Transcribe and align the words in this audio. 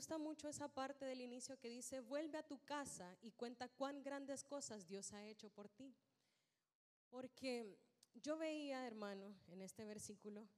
gusta 0.00 0.16
mucho 0.16 0.48
esa 0.48 0.66
parte 0.66 1.04
del 1.04 1.20
inicio 1.20 1.58
que 1.58 1.68
dice, 1.68 2.00
vuelve 2.00 2.38
a 2.38 2.42
tu 2.42 2.58
casa 2.64 3.18
y 3.20 3.32
cuenta 3.32 3.68
cuán 3.68 4.02
grandes 4.02 4.42
cosas 4.42 4.86
Dios 4.86 5.12
ha 5.12 5.26
hecho 5.26 5.50
por 5.50 5.68
ti. 5.68 5.94
Porque 7.10 7.78
yo 8.14 8.38
veía, 8.38 8.86
hermano, 8.86 9.36
en 9.48 9.60
este 9.60 9.84
versículo, 9.84 10.48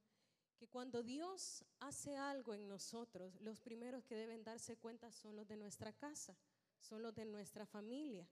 que 0.55 0.69
cuando 0.69 1.03
Dios 1.03 1.65
hace 1.81 2.15
algo 2.15 2.53
en 2.53 2.69
nosotros, 2.69 3.35
los 3.41 3.59
primeros 3.59 4.05
que 4.05 4.15
deben 4.15 4.45
darse 4.45 4.77
cuenta 4.77 5.11
son 5.11 5.35
los 5.35 5.45
de 5.45 5.57
nuestra 5.57 5.91
casa, 5.91 6.37
son 6.79 7.01
los 7.01 7.13
de 7.13 7.25
nuestra 7.25 7.65
familia. 7.65 8.25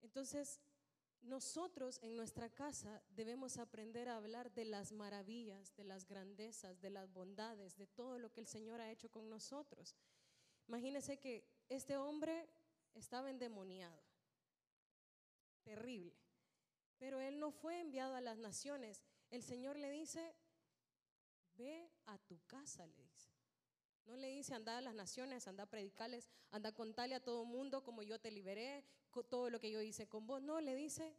Entonces, 0.00 0.62
nosotros 1.22 1.98
en 2.02 2.16
nuestra 2.16 2.50
casa 2.50 3.02
debemos 3.10 3.58
aprender 3.58 4.08
a 4.08 4.16
hablar 4.16 4.52
de 4.52 4.64
las 4.64 4.92
maravillas, 4.92 5.74
de 5.76 5.84
las 5.84 6.06
grandezas, 6.06 6.80
de 6.80 6.90
las 6.90 7.12
bondades, 7.12 7.76
de 7.76 7.86
todo 7.86 8.18
lo 8.18 8.32
que 8.32 8.40
el 8.40 8.46
Señor 8.46 8.80
ha 8.80 8.90
hecho 8.90 9.10
con 9.10 9.30
nosotros. 9.30 9.94
Imagínense 10.68 11.18
que 11.18 11.44
este 11.68 11.96
hombre 11.96 12.48
estaba 12.94 13.30
endemoniado, 13.30 14.02
terrible, 15.62 16.16
pero 16.98 17.20
él 17.20 17.38
no 17.38 17.50
fue 17.50 17.80
enviado 17.80 18.14
a 18.14 18.20
las 18.20 18.38
naciones. 18.38 19.02
El 19.30 19.42
Señor 19.42 19.76
le 19.76 19.90
dice, 19.90 20.34
ve 21.54 21.90
a 22.06 22.18
tu 22.18 22.40
casa, 22.46 22.86
le 22.86 23.02
dice. 23.02 23.30
No 24.04 24.16
le 24.16 24.28
dice 24.28 24.54
anda 24.54 24.78
a 24.78 24.80
las 24.80 24.94
naciones, 24.94 25.46
anda 25.46 25.64
a 25.64 25.70
predicarles, 25.70 26.28
anda 26.50 26.70
a 26.70 26.74
contarle 26.74 27.14
a 27.14 27.22
todo 27.22 27.44
mundo 27.44 27.84
como 27.84 28.02
yo 28.02 28.20
te 28.20 28.30
liberé, 28.32 28.84
todo 29.22 29.50
lo 29.50 29.60
que 29.60 29.70
yo 29.70 29.82
hice 29.82 30.08
con 30.08 30.26
vos. 30.26 30.40
No, 30.42 30.60
le 30.60 30.74
dice, 30.74 31.14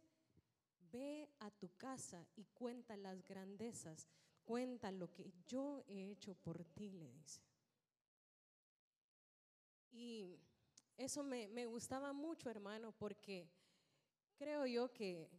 ve 0.90 1.28
a 1.38 1.50
tu 1.50 1.68
casa 1.76 2.26
y 2.36 2.44
cuenta 2.46 2.96
las 2.96 3.22
grandezas, 3.22 4.08
cuenta 4.44 4.90
lo 4.90 5.12
que 5.12 5.32
yo 5.46 5.84
he 5.86 6.10
hecho 6.10 6.34
por 6.34 6.64
ti, 6.64 6.90
le 6.90 7.12
dice. 7.12 7.40
Y 9.92 10.40
eso 10.96 11.22
me, 11.22 11.48
me 11.48 11.66
gustaba 11.66 12.12
mucho, 12.12 12.50
hermano, 12.50 12.92
porque 12.92 13.48
creo 14.36 14.66
yo 14.66 14.92
que, 14.92 15.30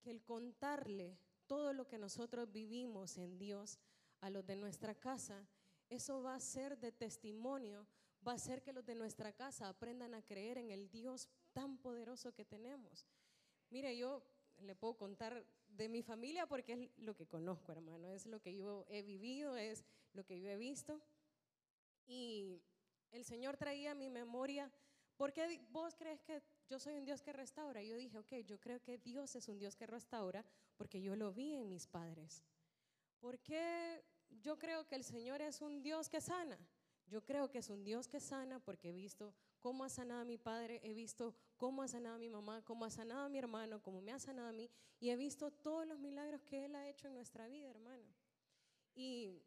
que 0.00 0.10
el 0.10 0.22
contarle 0.22 1.18
todo 1.46 1.72
lo 1.72 1.86
que 1.86 1.98
nosotros 1.98 2.50
vivimos 2.52 3.16
en 3.16 3.38
Dios 3.38 3.78
a 4.20 4.30
los 4.30 4.44
de 4.46 4.56
nuestra 4.56 4.94
casa, 4.94 5.46
eso 5.88 6.22
va 6.22 6.34
a 6.34 6.40
ser 6.40 6.78
de 6.78 6.92
testimonio, 6.92 7.86
va 8.26 8.32
a 8.32 8.38
ser 8.38 8.62
que 8.62 8.72
los 8.72 8.84
de 8.84 8.94
nuestra 8.94 9.32
casa 9.32 9.68
aprendan 9.68 10.14
a 10.14 10.22
creer 10.22 10.58
en 10.58 10.70
el 10.70 10.90
Dios 10.90 11.28
tan 11.52 11.78
poderoso 11.78 12.32
que 12.32 12.44
tenemos. 12.44 13.06
Mire, 13.70 13.96
yo 13.96 14.22
le 14.58 14.74
puedo 14.74 14.96
contar 14.96 15.44
de 15.68 15.88
mi 15.88 16.02
familia 16.02 16.46
porque 16.46 16.72
es 16.72 16.90
lo 16.98 17.14
que 17.14 17.26
conozco, 17.26 17.72
hermano, 17.72 18.10
es 18.10 18.26
lo 18.26 18.40
que 18.40 18.56
yo 18.56 18.86
he 18.88 19.02
vivido, 19.02 19.56
es 19.56 19.84
lo 20.12 20.24
que 20.24 20.40
yo 20.40 20.48
he 20.48 20.56
visto. 20.56 21.00
Y 22.06 22.62
el 23.12 23.24
Señor 23.24 23.56
traía 23.56 23.92
a 23.92 23.94
mi 23.94 24.08
memoria, 24.08 24.72
¿por 25.16 25.32
qué 25.32 25.60
vos 25.70 25.94
crees 25.94 26.22
que 26.22 26.42
yo 26.68 26.78
soy 26.78 26.94
un 26.94 27.04
Dios 27.04 27.22
que 27.22 27.32
restaura? 27.32 27.82
Yo 27.82 27.96
dije, 27.96 28.18
ok, 28.18 28.32
yo 28.46 28.60
creo 28.60 28.82
que 28.82 28.98
Dios 28.98 29.34
es 29.36 29.48
un 29.48 29.58
Dios 29.58 29.76
que 29.76 29.86
restaura 29.86 30.44
porque 30.76 31.00
yo 31.00 31.16
lo 31.16 31.32
vi 31.32 31.54
en 31.54 31.68
mis 31.68 31.86
padres. 31.86 32.44
¿Por 33.18 33.38
qué 33.40 34.04
yo 34.28 34.58
creo 34.58 34.86
que 34.86 34.94
el 34.96 35.04
Señor 35.04 35.40
es 35.42 35.60
un 35.60 35.82
Dios 35.82 36.08
que 36.08 36.20
sana? 36.20 36.58
Yo 37.08 37.24
creo 37.24 37.48
que 37.50 37.58
es 37.58 37.70
un 37.70 37.84
Dios 37.84 38.08
que 38.08 38.18
sana 38.18 38.58
porque 38.58 38.90
he 38.90 38.92
visto 38.92 39.32
cómo 39.60 39.84
ha 39.84 39.88
sanado 39.88 40.22
a 40.22 40.24
mi 40.24 40.38
padre, 40.38 40.80
he 40.82 40.92
visto 40.92 41.36
cómo 41.56 41.82
ha 41.82 41.88
sanado 41.88 42.16
a 42.16 42.18
mi 42.18 42.28
mamá, 42.28 42.62
cómo 42.64 42.84
ha 42.84 42.90
sanado 42.90 43.26
a 43.26 43.28
mi 43.28 43.38
hermano, 43.38 43.80
cómo 43.80 44.00
me 44.00 44.12
ha 44.12 44.18
sanado 44.18 44.48
a 44.48 44.52
mí, 44.52 44.68
y 44.98 45.10
he 45.10 45.16
visto 45.16 45.50
todos 45.50 45.86
los 45.86 46.00
milagros 46.00 46.42
que 46.42 46.64
Él 46.64 46.74
ha 46.74 46.88
hecho 46.88 47.06
en 47.06 47.14
nuestra 47.14 47.46
vida, 47.46 47.70
hermano. 47.70 48.04
Y 48.94 49.42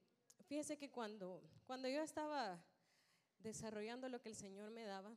fíjese 0.45 0.77
que 0.77 0.89
cuando, 0.89 1.43
cuando 1.65 1.89
yo 1.89 2.01
estaba 2.01 2.63
desarrollando 3.39 4.07
lo 4.07 4.21
que 4.21 4.29
el 4.29 4.35
Señor 4.35 4.71
me 4.71 4.85
daba, 4.85 5.15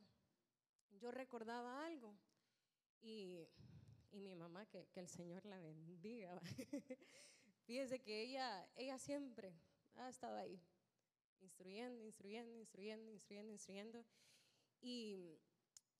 yo 0.99 1.11
recordaba 1.11 1.85
algo. 1.85 2.15
Y, 3.01 3.47
y 4.11 4.19
mi 4.19 4.35
mamá, 4.35 4.65
que, 4.65 4.87
que, 4.87 4.99
el 4.99 5.07
Señor 5.07 5.45
la 5.45 5.59
bendiga. 5.59 6.39
Fíjese 7.65 8.01
que 8.01 8.21
ella, 8.21 8.67
ella 8.75 8.97
siempre 8.97 9.53
ha 9.95 10.09
estado 10.09 10.37
ahí, 10.37 10.61
instruyendo, 11.43 12.03
instruyendo, 12.03 12.57
instruyendo, 12.57 13.11
instruyendo, 13.11 13.51
instruyendo. 13.51 14.05
Y 14.81 15.39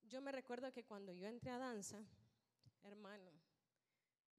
yo 0.04 0.22
me 0.22 0.32
recuerdo 0.32 0.72
que 0.72 0.84
cuando 0.84 1.12
yo 1.12 1.28
entré 1.28 1.52
a 1.52 1.58
danza, 1.58 2.04
hermano, 2.84 3.32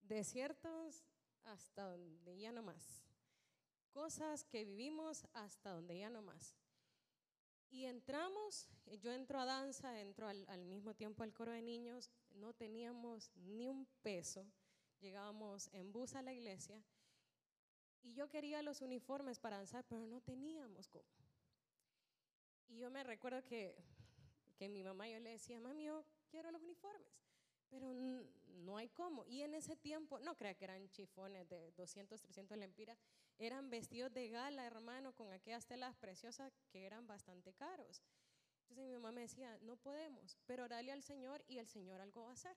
desiertos 0.03 1.05
hasta 1.45 1.85
donde 1.85 2.39
ya 2.39 2.53
no 2.53 2.63
más. 2.63 3.05
Cosas 3.91 4.45
que 4.45 4.65
vivimos 4.65 5.27
hasta 5.33 5.71
donde 5.71 5.99
ya 5.99 6.11
no 6.11 6.23
más. 6.23 6.57
Y 7.71 7.87
entramos, 7.87 8.69
yo 9.01 9.13
entro 9.13 9.41
a 9.41 9.45
danza, 9.45 10.01
entro 10.01 10.29
al, 10.29 10.45
al, 10.49 10.65
mismo 10.65 10.95
tiempo 10.95 11.23
al 11.23 11.33
coro 11.33 11.53
de 11.53 11.63
niños, 11.63 12.11
no 12.31 12.53
teníamos 12.55 13.31
ni 13.35 13.67
un 13.67 13.87
peso, 14.03 14.47
llegábamos 15.01 15.69
en 15.73 15.93
bus 15.93 16.15
a 16.15 16.23
la 16.23 16.33
iglesia 16.33 16.81
y 18.05 18.15
yo 18.15 18.29
quería 18.29 18.63
los 18.63 18.81
uniformes 18.81 19.41
para 19.41 19.57
danzar, 19.57 19.85
pero 19.89 20.07
no 20.07 20.21
teníamos 20.21 20.89
cómo. 20.89 21.05
Y 22.69 22.79
yo 22.79 22.91
me 22.91 23.03
recuerdo 23.03 23.43
que 23.43 23.77
que 24.57 24.69
mi 24.69 24.83
mamá 24.83 25.09
yo 25.09 25.19
le 25.19 25.31
decía, 25.31 25.61
mami, 25.61 25.85
yo 25.85 26.05
quiero 26.31 26.51
los 26.51 26.63
uniformes, 26.63 27.13
pero 27.69 27.93
no 27.93 28.77
hay 28.77 28.89
cómo. 28.89 29.25
Y 29.27 29.43
en 29.43 29.55
ese 29.55 29.77
tiempo, 29.77 30.21
no 30.21 30.37
crea 30.37 30.55
que 30.55 30.65
eran 30.65 30.89
chifones 30.91 31.49
de 31.49 31.73
200, 31.73 32.21
300 32.21 32.57
lempiras, 32.57 32.99
eran 33.39 33.69
vestidos 33.69 34.13
de 34.13 34.29
gala, 34.29 34.65
hermano, 34.65 35.13
con 35.15 35.33
aquellas 35.33 35.67
telas 35.67 35.97
preciosas 35.97 36.53
que 36.71 36.87
eran 36.87 37.07
bastante 37.07 37.53
caros. 37.53 38.03
Entonces 38.63 38.87
mi 38.87 38.93
mamá 38.95 39.13
me 39.13 39.23
decía, 39.23 39.59
no 39.63 39.77
podemos, 39.77 40.39
pero 40.47 40.65
orale 40.65 40.93
al 40.93 41.03
Señor 41.03 41.45
y 41.49 41.59
el 41.59 41.69
Señor 41.69 42.01
algo 42.01 42.23
va 42.25 42.31
a 42.31 42.35
hacer. 42.35 42.57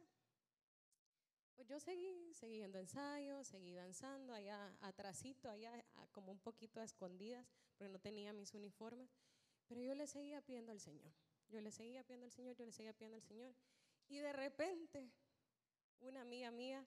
Pues 1.57 1.67
yo 1.69 1.79
seguí, 1.79 2.31
seguí 2.35 2.57
yendo 2.57 2.77
ensayos, 2.77 3.47
seguí 3.47 3.73
danzando 3.73 4.31
allá 4.31 4.77
atrásito, 4.79 5.49
allá 5.49 5.83
como 6.11 6.31
un 6.31 6.37
poquito 6.37 6.79
a 6.79 6.83
escondidas, 6.83 7.47
porque 7.75 7.91
no 7.91 7.97
tenía 7.97 8.31
mis 8.31 8.53
uniformes, 8.53 9.09
pero 9.65 9.81
yo 9.81 9.95
le 9.95 10.05
seguía 10.05 10.39
pidiendo 10.39 10.71
al 10.71 10.79
Señor. 10.79 11.11
Yo 11.49 11.59
le 11.59 11.71
seguía 11.71 12.03
pidiendo 12.03 12.27
al 12.27 12.31
Señor, 12.31 12.55
yo 12.55 12.63
le 12.63 12.71
seguía 12.71 12.93
pidiendo 12.93 13.15
al 13.15 13.23
Señor. 13.23 13.55
Y 14.07 14.19
de 14.19 14.33
repente, 14.33 15.09
una 15.99 16.21
amiga 16.21 16.51
mía, 16.51 16.85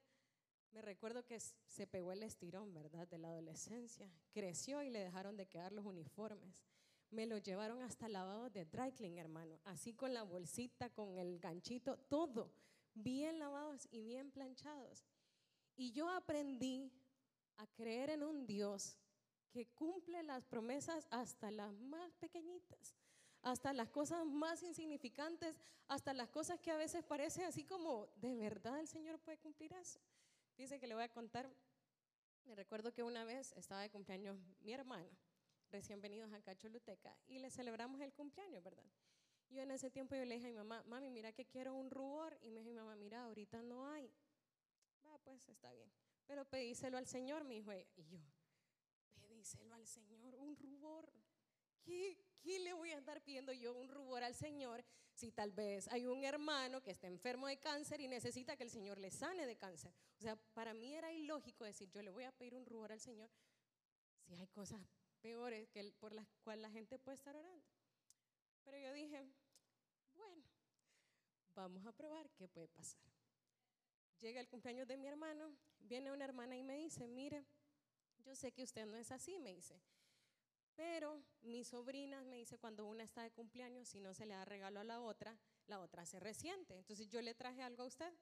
me 0.70 0.82
recuerdo 0.82 1.26
que 1.26 1.41
se 1.41 1.88
pegó 1.88 2.12
el 2.12 2.22
estirón, 2.22 2.72
¿verdad? 2.72 3.08
De 3.08 3.19
la 3.19 3.26
adolescencia. 3.26 4.08
Creció 4.31 4.84
y 4.84 4.91
le 4.91 5.00
dejaron 5.00 5.37
de 5.37 5.47
quedar 5.47 5.72
los 5.72 5.84
uniformes. 5.84 6.62
Me 7.10 7.26
lo 7.26 7.38
llevaron 7.38 7.82
hasta 7.82 8.08
lavado 8.08 8.50
de 8.50 8.66
dry 8.66 8.92
clean, 8.92 9.19
hermano. 9.19 9.58
Así 9.64 9.94
con 9.94 10.14
la 10.14 10.22
bolsita, 10.22 10.91
con 10.91 11.19
el 11.19 11.41
ganchito, 11.41 11.97
todo. 11.98 12.52
Bien 12.95 13.39
lavados 13.39 13.89
y 13.91 14.03
bien 14.03 14.31
planchados. 14.31 15.05
Y 15.77 15.93
yo 15.93 16.09
aprendí 16.11 16.93
a 17.56 17.67
creer 17.67 18.11
en 18.11 18.23
un 18.23 18.47
Dios 18.47 18.99
que 19.51 19.67
cumple 19.67 20.23
las 20.23 20.45
promesas 20.45 21.06
hasta 21.11 21.50
las 21.50 21.73
más 21.73 22.15
pequeñitas 22.17 22.97
hasta 23.43 23.73
las 23.73 23.89
cosas 23.89 24.25
más 24.27 24.62
insignificantes, 24.62 25.56
hasta 25.89 26.12
las 26.12 26.29
cosas 26.29 26.61
que 26.61 26.71
a 26.71 26.77
veces 26.77 27.05
parecen 27.05 27.45
así 27.45 27.65
como, 27.65 28.09
¿de 28.17 28.34
verdad 28.34 28.79
el 28.79 28.89
Señor 28.89 29.19
puede 29.19 29.39
cumplir 29.39 29.73
eso? 29.73 30.00
Dice 30.56 30.79
que 30.79 30.87
le 30.87 30.95
voy 30.95 31.05
a 31.05 31.09
contar, 31.09 31.50
me 32.45 32.55
recuerdo 32.55 32.93
que 32.93 33.03
una 33.03 33.25
vez 33.25 33.53
estaba 33.53 33.81
de 33.81 33.91
cumpleaños 33.91 34.39
mi 34.61 34.73
hermano, 34.73 35.09
recién 35.71 36.00
venidos 36.00 36.33
a 36.33 36.43
Cacholuteca, 36.43 37.17
y 37.27 37.39
le 37.39 37.50
celebramos 37.50 38.00
el 38.00 38.12
cumpleaños, 38.12 38.62
¿verdad? 38.62 38.84
Yo 39.50 39.62
en 39.62 39.72
ese 39.72 39.91
tiempo 39.91 40.15
yo 40.15 40.25
le 40.25 40.37
dije 40.37 40.47
a 40.47 40.50
mi 40.50 40.56
mamá, 40.56 40.83
mami, 40.87 41.11
mira 41.11 41.33
que 41.33 41.44
quiero 41.44 41.75
un 41.75 41.91
rubor, 41.91 42.38
y 42.41 42.50
me 42.50 42.61
dijo 42.61 42.71
mi 42.71 42.77
mamá, 42.77 42.94
mira, 42.97 43.22
ahorita 43.25 43.62
no 43.62 43.88
hay. 43.88 44.12
Va, 45.05 45.19
pues 45.19 45.49
está 45.49 45.72
bien. 45.72 45.91
Pero 46.27 46.44
pedíselo 46.44 46.97
al 46.97 47.06
Señor, 47.06 47.44
mi 47.44 47.59
hijo. 47.59 47.72
Y 47.72 48.06
yo, 48.06 48.21
pedíselo 49.21 49.75
al 49.75 49.87
Señor, 49.87 50.37
un 50.37 50.56
rubor. 50.56 51.12
¿Qué, 51.83 52.16
qué 52.41 52.61
le 52.61 52.72
voy 52.75 52.91
a 52.91 52.99
estar 52.99 53.21
pidiendo 53.22 53.52
yo 53.52 53.73
un 53.75 53.88
rubor 53.88 54.23
al 54.23 54.35
Señor 54.35 54.85
si 55.14 55.32
tal 55.32 55.50
vez 55.50 55.88
hay 55.88 56.06
un 56.06 56.25
hermano 56.25 56.82
que 56.82 56.91
está 56.93 57.08
enfermo 57.08 57.49
de 57.49 57.58
cáncer 57.58 58.00
y 58.00 58.06
necesita 58.06 58.56
que 58.56 58.62
el 58.62 58.70
Señor 58.70 58.99
le 58.99 59.11
sane 59.11 59.47
de 59.47 59.56
cáncer? 59.56 59.93
O 60.19 60.20
sea, 60.20 60.37
para 60.55 60.75
mí 60.75 60.94
era 60.94 61.12
ilógico 61.12 61.64
decir, 61.64 61.91
yo 61.91 62.02
le 62.02 62.11
voy 62.11 62.25
a 62.25 62.32
pedir 62.32 62.55
un 62.55 62.67
rubor 62.67 62.93
al 62.93 63.00
Señor 63.00 63.31
si 64.20 64.35
hay 64.35 64.47
cosas 64.49 64.81
peores 65.20 65.69
que 65.70 65.93
por 65.99 66.12
las 66.12 66.29
cuales 66.44 66.62
la 66.62 66.70
gente 66.70 66.99
puede 66.99 67.17
estar 67.17 67.35
orando. 67.35 67.67
Pero 68.64 68.79
yo 68.79 68.93
dije, 68.93 69.26
bueno, 70.20 70.44
vamos 71.55 71.84
a 71.87 71.93
probar 71.93 72.31
qué 72.31 72.49
puede 72.49 72.69
pasar. 72.69 73.00
Llega 74.20 74.40
el 74.40 74.49
cumpleaños 74.49 74.87
de 74.87 74.96
mi 74.96 75.08
hermano, 75.08 75.56
viene 75.78 76.12
una 76.12 76.25
hermana 76.25 76.56
y 76.56 76.62
me 76.62 76.76
dice, 76.76 77.08
mire, 77.08 77.44
yo 78.25 78.34
sé 78.37 78.52
que 78.52 78.62
usted 78.62 78.87
no 78.87 78.96
es 78.96 79.11
así, 79.11 79.38
me 79.38 79.55
dice. 79.55 79.81
Pero 80.76 81.22
mis 81.43 81.69
sobrinas 81.69 82.25
me 82.25 82.37
dice 82.37 82.58
cuando 82.58 82.87
una 82.87 83.02
está 83.02 83.22
de 83.22 83.31
cumpleaños, 83.31 83.88
si 83.88 84.00
no 84.00 84.14
se 84.14 84.26
le 84.26 84.34
da 84.34 84.44
regalo 84.44 84.81
a 84.81 84.84
la 84.84 85.00
otra, 85.00 85.38
la 85.67 85.81
otra 85.81 86.06
se 86.06 86.20
resiente. 86.20 86.76
Entonces 86.76 87.08
yo 87.08 87.20
le 87.23 87.34
traje 87.34 87.62
algo 87.62 87.82
a 87.82 87.87
usted. 87.87 88.12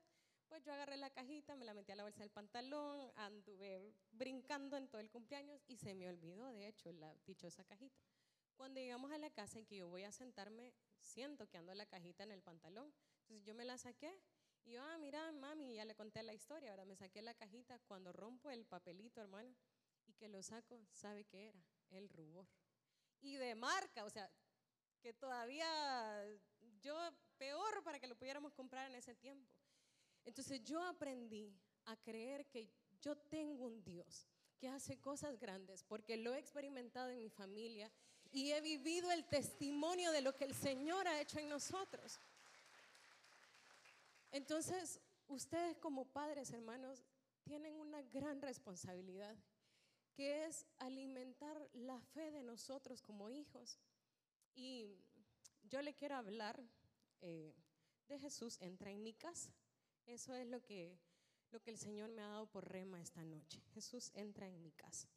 Pues 0.48 0.64
yo 0.64 0.72
agarré 0.72 0.96
la 0.96 1.10
cajita, 1.10 1.56
me 1.56 1.66
la 1.66 1.74
metí 1.74 1.92
a 1.92 1.96
la 1.96 2.04
bolsa 2.04 2.22
del 2.22 2.30
pantalón, 2.30 3.12
anduve 3.16 3.92
brincando 4.12 4.78
en 4.78 4.88
todo 4.88 5.00
el 5.00 5.10
cumpleaños 5.10 5.62
y 5.68 5.76
se 5.76 5.94
me 5.94 6.08
olvidó, 6.08 6.50
de 6.52 6.66
hecho, 6.68 6.90
la 6.92 7.14
dichosa 7.26 7.64
cajita. 7.64 8.00
Cuando 8.58 8.80
llegamos 8.80 9.12
a 9.12 9.18
la 9.18 9.30
casa 9.30 9.60
en 9.60 9.66
que 9.66 9.76
yo 9.76 9.88
voy 9.88 10.02
a 10.02 10.10
sentarme, 10.10 10.74
siento 11.00 11.48
que 11.48 11.58
ando 11.58 11.72
la 11.74 11.86
cajita 11.86 12.24
en 12.24 12.32
el 12.32 12.42
pantalón. 12.42 12.92
Entonces 13.20 13.46
yo 13.46 13.54
me 13.54 13.64
la 13.64 13.78
saqué 13.78 14.12
y 14.64 14.72
yo, 14.72 14.82
ah, 14.82 14.98
mira, 14.98 15.30
mami, 15.30 15.76
ya 15.76 15.84
le 15.84 15.94
conté 15.94 16.24
la 16.24 16.34
historia, 16.34 16.70
ahora 16.70 16.84
me 16.84 16.96
saqué 16.96 17.22
la 17.22 17.34
cajita. 17.34 17.78
Cuando 17.86 18.12
rompo 18.12 18.50
el 18.50 18.66
papelito, 18.66 19.20
hermano, 19.20 19.54
y 20.06 20.12
que 20.14 20.26
lo 20.26 20.42
saco, 20.42 20.84
¿sabe 20.90 21.24
qué 21.24 21.50
era? 21.50 21.64
El 21.90 22.08
rubor. 22.08 22.48
Y 23.20 23.36
de 23.36 23.54
marca, 23.54 24.04
o 24.04 24.10
sea, 24.10 24.28
que 25.00 25.12
todavía 25.12 26.26
yo 26.80 26.98
peor 27.36 27.84
para 27.84 28.00
que 28.00 28.08
lo 28.08 28.16
pudiéramos 28.16 28.52
comprar 28.54 28.90
en 28.90 28.96
ese 28.96 29.14
tiempo. 29.14 29.54
Entonces 30.24 30.64
yo 30.64 30.82
aprendí 30.82 31.56
a 31.84 31.96
creer 31.96 32.44
que 32.48 32.68
yo 33.00 33.16
tengo 33.16 33.66
un 33.66 33.84
Dios 33.84 34.26
que 34.58 34.68
hace 34.68 35.00
cosas 35.00 35.38
grandes 35.38 35.84
porque 35.84 36.16
lo 36.16 36.34
he 36.34 36.40
experimentado 36.40 37.10
en 37.10 37.20
mi 37.20 37.30
familia 37.30 37.92
y 38.30 38.52
he 38.52 38.60
vivido 38.60 39.10
el 39.10 39.24
testimonio 39.24 40.12
de 40.12 40.20
lo 40.20 40.34
que 40.34 40.44
el 40.44 40.54
Señor 40.54 41.08
ha 41.08 41.20
hecho 41.20 41.38
en 41.38 41.48
nosotros. 41.48 42.20
Entonces, 44.30 45.00
ustedes 45.28 45.76
como 45.78 46.04
padres, 46.04 46.50
hermanos, 46.52 47.02
tienen 47.44 47.74
una 47.80 48.02
gran 48.02 48.42
responsabilidad, 48.42 49.34
que 50.12 50.44
es 50.46 50.66
alimentar 50.78 51.70
la 51.72 52.00
fe 52.00 52.30
de 52.30 52.42
nosotros 52.42 53.00
como 53.00 53.30
hijos. 53.30 53.78
Y 54.54 54.98
yo 55.62 55.80
le 55.80 55.94
quiero 55.94 56.16
hablar 56.16 56.62
eh, 57.20 57.54
de 58.08 58.18
Jesús, 58.18 58.58
entra 58.60 58.90
en 58.90 59.02
mi 59.02 59.14
casa. 59.14 59.52
Eso 60.06 60.34
es 60.34 60.46
lo 60.46 60.62
que, 60.62 60.98
lo 61.50 61.60
que 61.62 61.70
el 61.70 61.78
Señor 61.78 62.10
me 62.10 62.22
ha 62.22 62.28
dado 62.28 62.46
por 62.50 62.68
rema 62.68 63.00
esta 63.00 63.24
noche. 63.24 63.62
Jesús 63.72 64.10
entra 64.14 64.46
en 64.46 64.60
mi 64.60 64.72
casa. 64.72 65.08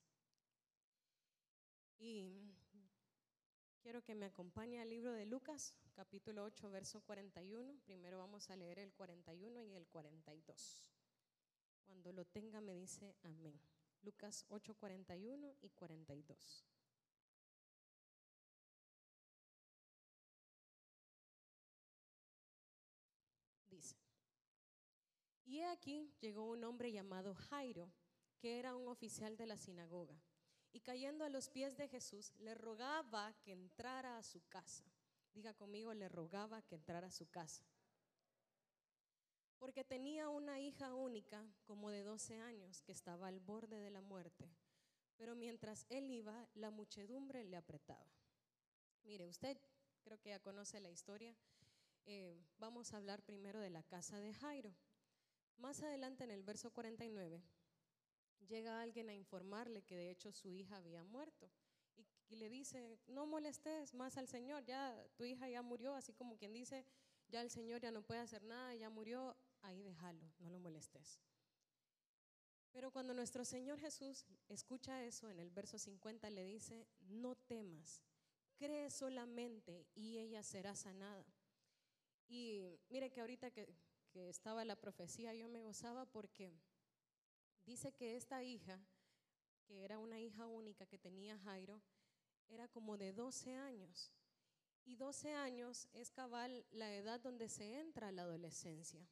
Y 1.98 2.54
quiero 3.82 4.04
que 4.04 4.16
me 4.16 4.28
acompañe 4.28 4.80
al 4.80 4.90
libro 4.90 5.12
de 5.12 5.26
Lucas, 5.26 5.74
capítulo 5.94 6.44
8, 6.44 6.70
verso 6.70 7.02
41. 7.02 7.80
Primero 7.84 8.20
vamos 8.20 8.50
a 8.50 8.56
leer 8.56 8.80
el 8.80 8.94
41 8.94 9.64
y 9.64 9.74
el 9.74 9.88
42. 9.88 10.84
Cuando 11.86 12.14
lo 12.14 12.26
tenga 12.26 12.62
me 12.62 12.76
dice 12.76 13.16
amén. 13.24 13.60
Lucas 14.04 14.46
8, 14.50 14.76
41 14.76 15.56
y 15.62 15.70
42. 15.70 16.66
Dice, 23.70 23.96
y 25.46 25.62
aquí 25.62 26.14
llegó 26.20 26.50
un 26.50 26.64
hombre 26.64 26.92
llamado 26.92 27.34
Jairo, 27.34 27.92
que 28.38 28.60
era 28.60 28.76
un 28.76 28.88
oficial 28.88 29.38
de 29.38 29.46
la 29.46 29.58
sinagoga, 29.58 30.22
y 30.74 30.80
cayendo 30.80 31.26
a 31.26 31.30
los 31.30 31.50
pies 31.50 31.78
de 31.78 31.88
Jesús, 31.88 32.34
le 32.40 32.56
rogaba 32.56 33.34
que 33.44 33.52
entrara 33.52 34.18
a 34.18 34.24
su 34.24 34.42
casa. 34.48 34.86
Diga 35.34 35.54
conmigo, 35.54 35.94
le 35.94 36.10
rogaba 36.10 36.62
que 36.62 36.76
entrara 36.76 37.08
a 37.08 37.12
su 37.12 37.30
casa. 37.30 37.64
Porque 39.60 39.84
tenía 39.84 40.30
una 40.30 40.60
hija 40.60 40.96
única, 40.96 41.46
como 41.66 41.92
de 41.92 42.04
12 42.04 42.40
años, 42.40 42.82
que 42.82 42.92
estaba 42.92 43.28
al 43.28 43.40
borde 43.40 43.80
de 43.80 43.92
la 43.92 44.02
muerte. 44.02 44.50
Pero 45.18 45.36
mientras 45.36 45.86
él 45.90 46.10
iba, 46.10 46.50
la 46.56 46.72
muchedumbre 46.72 47.44
le 47.44 47.58
apretaba. 47.58 48.12
Mire, 49.04 49.28
usted 49.28 49.58
creo 50.02 50.20
que 50.20 50.30
ya 50.30 50.40
conoce 50.40 50.80
la 50.80 50.90
historia. 50.90 51.36
Eh, 52.06 52.44
vamos 52.58 52.94
a 52.94 52.98
hablar 52.98 53.22
primero 53.22 53.60
de 53.60 53.70
la 53.70 53.84
casa 53.84 54.20
de 54.20 54.34
Jairo. 54.34 54.76
Más 55.58 55.84
adelante 55.84 56.24
en 56.24 56.32
el 56.32 56.42
verso 56.42 56.72
49, 56.72 57.44
llega 58.48 58.82
alguien 58.82 59.10
a 59.10 59.14
informarle 59.14 59.84
que 59.84 59.96
de 59.96 60.12
hecho 60.12 60.32
su 60.32 60.52
hija 60.52 60.78
había 60.78 61.04
muerto 61.04 61.52
y 62.32 62.38
le 62.38 62.50
dice, 62.50 62.98
no 63.08 63.26
molestes 63.26 63.94
más 63.94 64.18
al 64.18 64.28
Señor, 64.28 64.64
ya 64.64 64.96
tu 65.16 65.26
hija 65.26 65.50
ya 65.50 65.62
murió, 65.62 65.96
así 65.96 66.14
como 66.14 66.38
quien 66.38 66.54
dice, 66.54 66.86
ya 67.28 67.42
el 67.42 67.50
Señor 67.50 67.82
ya 67.82 67.92
no 67.92 68.04
puede 68.04 68.22
hacer 68.22 68.44
nada, 68.44 68.74
ya 68.74 68.90
murió, 68.90 69.36
ahí 69.62 69.84
déjalo, 69.84 70.32
no 70.40 70.50
lo 70.50 70.60
molestes. 70.60 71.20
Pero 72.72 72.90
cuando 72.90 73.14
nuestro 73.14 73.44
Señor 73.44 73.80
Jesús 73.80 74.26
escucha 74.48 75.04
eso, 75.04 75.30
en 75.30 75.42
el 75.42 75.52
verso 75.52 75.78
50 75.78 76.30
le 76.30 76.46
dice, 76.46 76.88
no 77.02 77.36
temas, 77.36 78.02
cree 78.56 78.90
solamente 78.90 79.88
y 79.94 80.20
ella 80.20 80.42
será 80.42 80.74
sanada. 80.74 81.26
Y 82.30 82.80
mire 82.88 83.12
que 83.12 83.20
ahorita 83.20 83.52
que, 83.52 83.76
que 84.10 84.30
estaba 84.30 84.64
la 84.64 84.78
profecía 84.78 85.34
yo 85.34 85.50
me 85.50 85.60
gozaba 85.60 86.06
porque 86.06 86.54
dice 87.72 87.94
que 87.94 88.18
esta 88.18 88.44
hija, 88.44 88.78
que 89.66 89.86
era 89.86 89.98
una 89.98 90.20
hija 90.20 90.46
única 90.46 90.86
que 90.86 90.98
tenía 90.98 91.40
Jairo, 91.40 91.82
era 92.50 92.68
como 92.68 92.98
de 92.98 93.14
12 93.14 93.56
años. 93.56 94.12
Y 94.84 94.98
12 94.98 95.34
años 95.34 95.88
es 95.94 96.12
cabal 96.12 96.66
la 96.72 96.94
edad 96.94 97.22
donde 97.22 97.48
se 97.48 97.80
entra 97.80 98.10
a 98.10 98.12
la 98.12 98.24
adolescencia. 98.24 99.08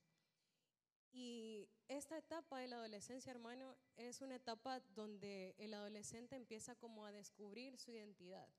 Y 1.11 1.69
esta 1.87 2.17
etapa 2.17 2.59
de 2.59 2.67
la 2.67 2.75
adolescencia, 2.75 3.31
hermano, 3.31 3.77
es 3.95 4.19
una 4.19 4.35
etapa 4.35 4.81
donde 4.93 5.55
el 5.57 5.73
adolescente 5.73 6.35
empieza 6.35 6.75
como 6.75 7.05
a 7.05 7.13
descubrir 7.13 7.77
su 7.77 7.91
identidad. 7.91 8.49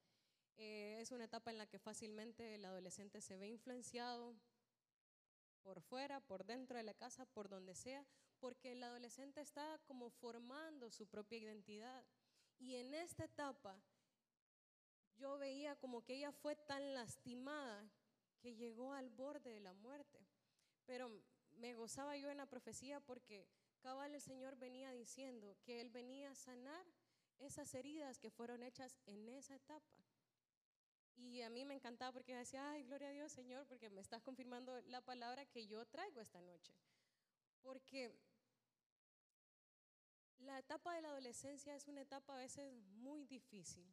Eh, 0.57 0.99
es 1.01 1.11
una 1.11 1.25
etapa 1.25 1.51
en 1.51 1.59
la 1.59 1.67
que 1.67 1.79
fácilmente 1.79 2.55
el 2.55 2.65
adolescente 2.65 3.21
se 3.21 3.37
ve 3.37 3.49
influenciado 3.49 4.35
por 5.63 5.83
fuera, 5.83 6.21
por 6.21 6.47
dentro 6.47 6.79
de 6.79 6.85
la 6.85 6.95
casa, 6.95 7.27
por 7.27 7.51
donde 7.51 7.75
sea, 7.75 8.07
porque 8.41 8.73
el 8.73 8.83
adolescente 8.83 9.41
está 9.41 9.79
como 9.87 10.11
formando 10.11 10.91
su 10.91 11.07
propia 11.07 11.39
identidad. 11.39 12.05
Y 12.59 12.77
en 12.77 12.95
esta 12.95 13.25
etapa 13.25 13.81
yo 15.17 15.39
veía 15.39 15.77
como 15.77 16.03
que 16.03 16.15
ella 16.15 16.33
fue 16.33 16.57
tan 16.57 16.95
lastimada 16.95 17.91
que 18.41 18.55
llegó 18.55 18.93
al 18.93 19.11
borde 19.11 19.51
de 19.51 19.61
la 19.61 19.73
muerte. 19.75 20.27
Pero 20.87 21.11
me 21.59 21.75
gozaba 21.75 22.17
yo 22.17 22.31
en 22.31 22.39
la 22.39 22.47
profecía 22.47 23.01
porque 23.01 23.47
cabal 23.81 24.15
el 24.15 24.21
Señor 24.21 24.57
venía 24.57 24.93
diciendo 24.93 25.57
que 25.63 25.81
Él 25.81 25.91
venía 25.91 26.31
a 26.31 26.35
sanar 26.35 26.85
esas 27.39 27.73
heridas 27.75 28.19
que 28.19 28.31
fueron 28.31 28.63
hechas 28.63 28.99
en 29.07 29.29
esa 29.29 29.55
etapa. 29.55 30.01
Y 31.17 31.43
a 31.43 31.51
mí 31.51 31.65
me 31.65 31.75
encantaba 31.75 32.13
porque 32.13 32.35
decía, 32.35 32.71
ay, 32.71 32.85
gloria 32.85 33.09
a 33.09 33.13
Dios, 33.13 33.33
Señor, 33.33 33.67
porque 33.67 33.91
me 33.91 34.01
estás 34.01 34.23
confirmando 34.23 34.81
la 34.83 35.03
palabra 35.03 35.45
que 35.45 35.67
yo 35.67 35.85
traigo 35.87 36.21
esta 36.21 36.41
noche. 36.41 36.75
Porque 37.63 38.19
la 40.41 40.59
etapa 40.59 40.95
de 40.95 41.03
la 41.03 41.09
adolescencia 41.11 41.75
es 41.75 41.89
una 41.89 42.03
etapa 42.03 42.35
a 42.35 42.39
veces 42.39 42.73
muy 42.93 43.25
difícil 43.25 43.87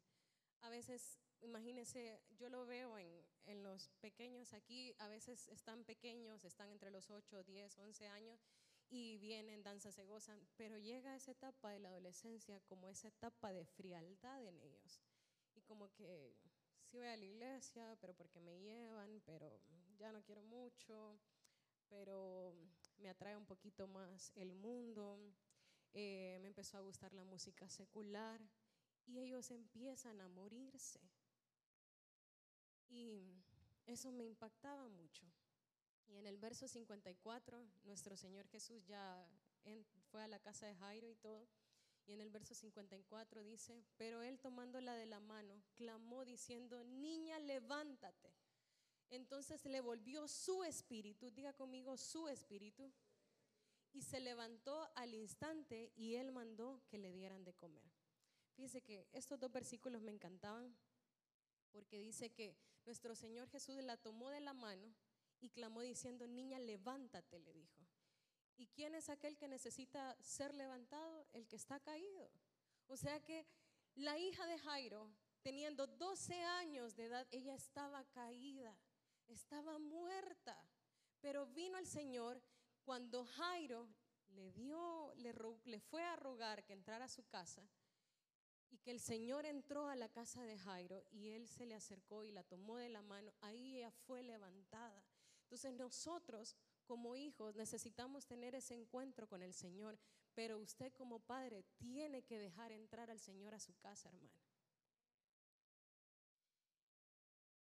a 0.61 0.69
veces, 0.69 1.19
imagínense, 1.41 2.21
yo 2.37 2.49
lo 2.49 2.65
veo 2.65 2.97
en, 2.97 3.25
en, 3.45 3.63
los 3.63 3.89
pequeños 4.01 4.53
aquí, 4.53 4.95
a 4.99 5.07
veces 5.07 5.47
están 5.49 5.83
pequeños, 5.83 6.43
están 6.43 6.69
entre 6.69 6.91
los 6.91 7.09
8, 7.09 7.43
10, 7.43 7.77
11 7.77 8.07
años 8.07 8.39
y 8.89 9.17
vienen, 9.17 9.63
danzan, 9.63 9.91
se 9.91 10.03
gozan, 10.05 10.39
pero 10.55 10.77
llega 10.77 11.15
esa 11.15 11.31
etapa 11.31 11.71
de 11.71 11.79
la 11.79 11.89
adolescencia 11.89 12.59
como 12.61 12.89
esa 12.89 13.09
etapa 13.09 13.51
de 13.51 13.65
frialdad 13.65 14.45
en 14.45 14.59
ellos. 14.59 15.01
Y 15.55 15.61
como 15.61 15.91
que 15.93 16.35
sí 16.85 16.97
voy 16.97 17.07
a 17.07 17.17
la 17.17 17.25
iglesia, 17.25 17.97
pero 17.99 18.13
porque 18.13 18.39
me 18.39 18.59
llevan, 18.59 19.21
pero 19.25 19.59
ya 19.97 20.11
no 20.11 20.23
quiero 20.23 20.43
mucho, 20.43 21.19
pero 21.89 22.53
me 22.97 23.09
atrae 23.09 23.35
un 23.35 23.45
poquito 23.45 23.87
más 23.87 24.31
el 24.35 24.53
mundo. 24.53 25.19
Eh, 25.93 26.37
me 26.41 26.47
empezó 26.47 26.77
a 26.77 26.81
gustar 26.81 27.13
la 27.13 27.23
música 27.23 27.67
secular 27.69 28.39
y 29.05 29.19
ellos 29.19 29.51
empiezan 29.51 30.21
a 30.21 30.27
morirse. 30.27 30.99
Y 32.89 33.41
eso 33.85 34.11
me 34.11 34.25
impactaba 34.25 34.87
mucho. 34.87 35.25
Y 36.07 36.17
en 36.17 36.27
el 36.27 36.37
verso 36.37 36.67
54, 36.67 37.65
nuestro 37.83 38.15
Señor 38.15 38.47
Jesús 38.47 38.85
ya 38.85 39.27
fue 40.11 40.23
a 40.23 40.27
la 40.27 40.39
casa 40.39 40.65
de 40.65 40.75
Jairo 40.75 41.09
y 41.09 41.15
todo. 41.15 41.47
Y 42.05 42.13
en 42.13 42.21
el 42.21 42.29
verso 42.29 42.55
54 42.55 43.43
dice, 43.43 43.83
pero 43.97 44.21
él 44.21 44.39
tomándola 44.39 44.95
de 44.95 45.05
la 45.05 45.19
mano, 45.19 45.61
clamó 45.75 46.23
diciendo, 46.23 46.81
niña, 46.85 47.37
levántate. 47.39 48.33
Entonces 49.09 49.65
le 49.65 49.81
volvió 49.81 50.27
su 50.27 50.63
espíritu, 50.63 51.29
diga 51.31 51.53
conmigo 51.53 51.97
su 51.97 52.29
espíritu, 52.29 52.91
y 53.93 54.01
se 54.01 54.19
levantó 54.19 54.89
al 54.95 55.13
instante 55.13 55.91
y 55.95 56.15
él 56.15 56.31
mandó 56.31 56.81
que 56.87 56.97
le 56.97 57.11
dieran 57.11 57.43
de 57.43 57.53
comer. 57.53 57.91
Fíjese 58.55 58.81
que 58.81 59.07
estos 59.11 59.39
dos 59.39 59.51
versículos 59.51 60.01
me 60.01 60.11
encantaban 60.11 60.75
porque 61.71 61.99
dice 61.99 62.31
que 62.31 62.57
nuestro 62.85 63.15
Señor 63.15 63.49
Jesús 63.49 63.83
la 63.83 63.97
tomó 63.97 64.29
de 64.29 64.39
la 64.39 64.53
mano 64.53 64.95
y 65.39 65.49
clamó 65.49 65.81
diciendo, 65.81 66.27
niña, 66.27 66.59
levántate, 66.59 67.39
le 67.39 67.53
dijo. 67.53 67.85
¿Y 68.55 68.67
quién 68.67 68.95
es 68.95 69.09
aquel 69.09 69.37
que 69.37 69.47
necesita 69.47 70.17
ser 70.21 70.55
levantado? 70.55 71.27
El 71.33 71.47
que 71.47 71.55
está 71.55 71.79
caído. 71.79 72.31
O 72.87 72.97
sea 72.97 73.23
que 73.23 73.45
la 73.93 74.17
hija 74.17 74.45
de 74.47 74.57
Jairo, 74.57 75.11
teniendo 75.41 75.85
12 75.85 76.41
años 76.41 76.95
de 76.95 77.05
edad, 77.05 77.27
ella 77.29 77.53
estaba 77.53 78.03
caída, 78.05 78.75
estaba 79.27 79.77
muerta. 79.77 80.57
Pero 81.21 81.45
vino 81.47 81.77
el 81.77 81.87
Señor 81.87 82.41
cuando 82.87 83.25
Jairo 83.25 83.85
le 84.29 84.49
dio, 84.53 85.13
le, 85.15 85.81
fue 85.81 86.05
a 86.05 86.15
rogar 86.15 86.63
que 86.63 86.71
entrara 86.71 87.03
a 87.03 87.09
su 87.09 87.27
casa 87.27 87.67
y 88.69 88.77
que 88.77 88.91
el 88.91 89.01
Señor 89.01 89.45
entró 89.45 89.89
a 89.89 89.97
la 89.97 90.07
casa 90.07 90.45
de 90.45 90.57
Jairo 90.57 91.03
y 91.11 91.31
él 91.31 91.49
se 91.49 91.65
le 91.65 91.75
acercó 91.75 92.23
y 92.23 92.31
la 92.31 92.45
tomó 92.45 92.77
de 92.77 92.87
la 92.87 93.01
mano, 93.01 93.33
ahí 93.41 93.79
ella 93.79 93.91
fue 93.91 94.23
levantada. 94.23 95.03
Entonces 95.41 95.73
nosotros 95.73 96.55
como 96.85 97.17
hijos 97.17 97.55
necesitamos 97.57 98.25
tener 98.25 98.55
ese 98.55 98.73
encuentro 98.73 99.27
con 99.27 99.43
el 99.43 99.53
Señor, 99.53 99.99
pero 100.33 100.57
usted 100.57 100.93
como 100.93 101.19
padre 101.19 101.65
tiene 101.75 102.23
que 102.23 102.39
dejar 102.39 102.71
entrar 102.71 103.11
al 103.11 103.19
Señor 103.19 103.53
a 103.53 103.59
su 103.59 103.75
casa, 103.75 104.07
hermano. 104.07 104.31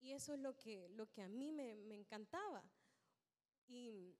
Y 0.01 0.12
eso 0.12 0.36
es 0.36 0.39
lo 0.39 0.55
que, 0.55 0.88
lo 0.89 1.10
que 1.10 1.24
a 1.24 1.27
mí 1.27 1.51
me, 1.51 1.96
encantaba. 1.96 2.63
Y, 3.67 4.15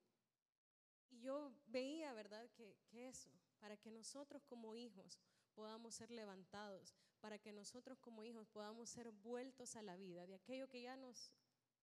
yo 1.20 1.52
veía, 1.68 2.14
¿verdad?, 2.14 2.50
que 2.52 2.76
eso, 2.92 3.30
para 3.60 3.78
que 3.78 3.92
nosotros 3.92 4.44
como 4.46 4.76
hijos 4.76 5.20
podamos 5.54 5.96
ser 5.96 6.12
levantados, 6.12 6.96
para 7.20 7.40
que 7.40 7.52
nosotros 7.52 7.98
como 8.00 8.24
hijos 8.24 8.48
podamos 8.50 8.90
ser 8.90 9.10
vueltos 9.12 9.76
a 9.76 9.82
la 9.82 9.96
vida, 9.96 10.28
de 10.28 10.36
aquello 10.36 10.68
que 10.68 10.82
ya 10.82 10.96
nos 10.98 11.32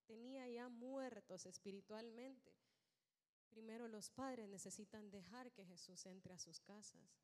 tenía 0.05 0.47
ya 0.47 0.69
muertos 0.69 1.45
espiritualmente. 1.45 2.53
Primero 3.49 3.87
los 3.87 4.09
padres 4.09 4.47
necesitan 4.47 5.11
dejar 5.11 5.51
que 5.51 5.65
Jesús 5.65 6.05
entre 6.05 6.33
a 6.33 6.39
sus 6.39 6.59
casas. 6.59 7.19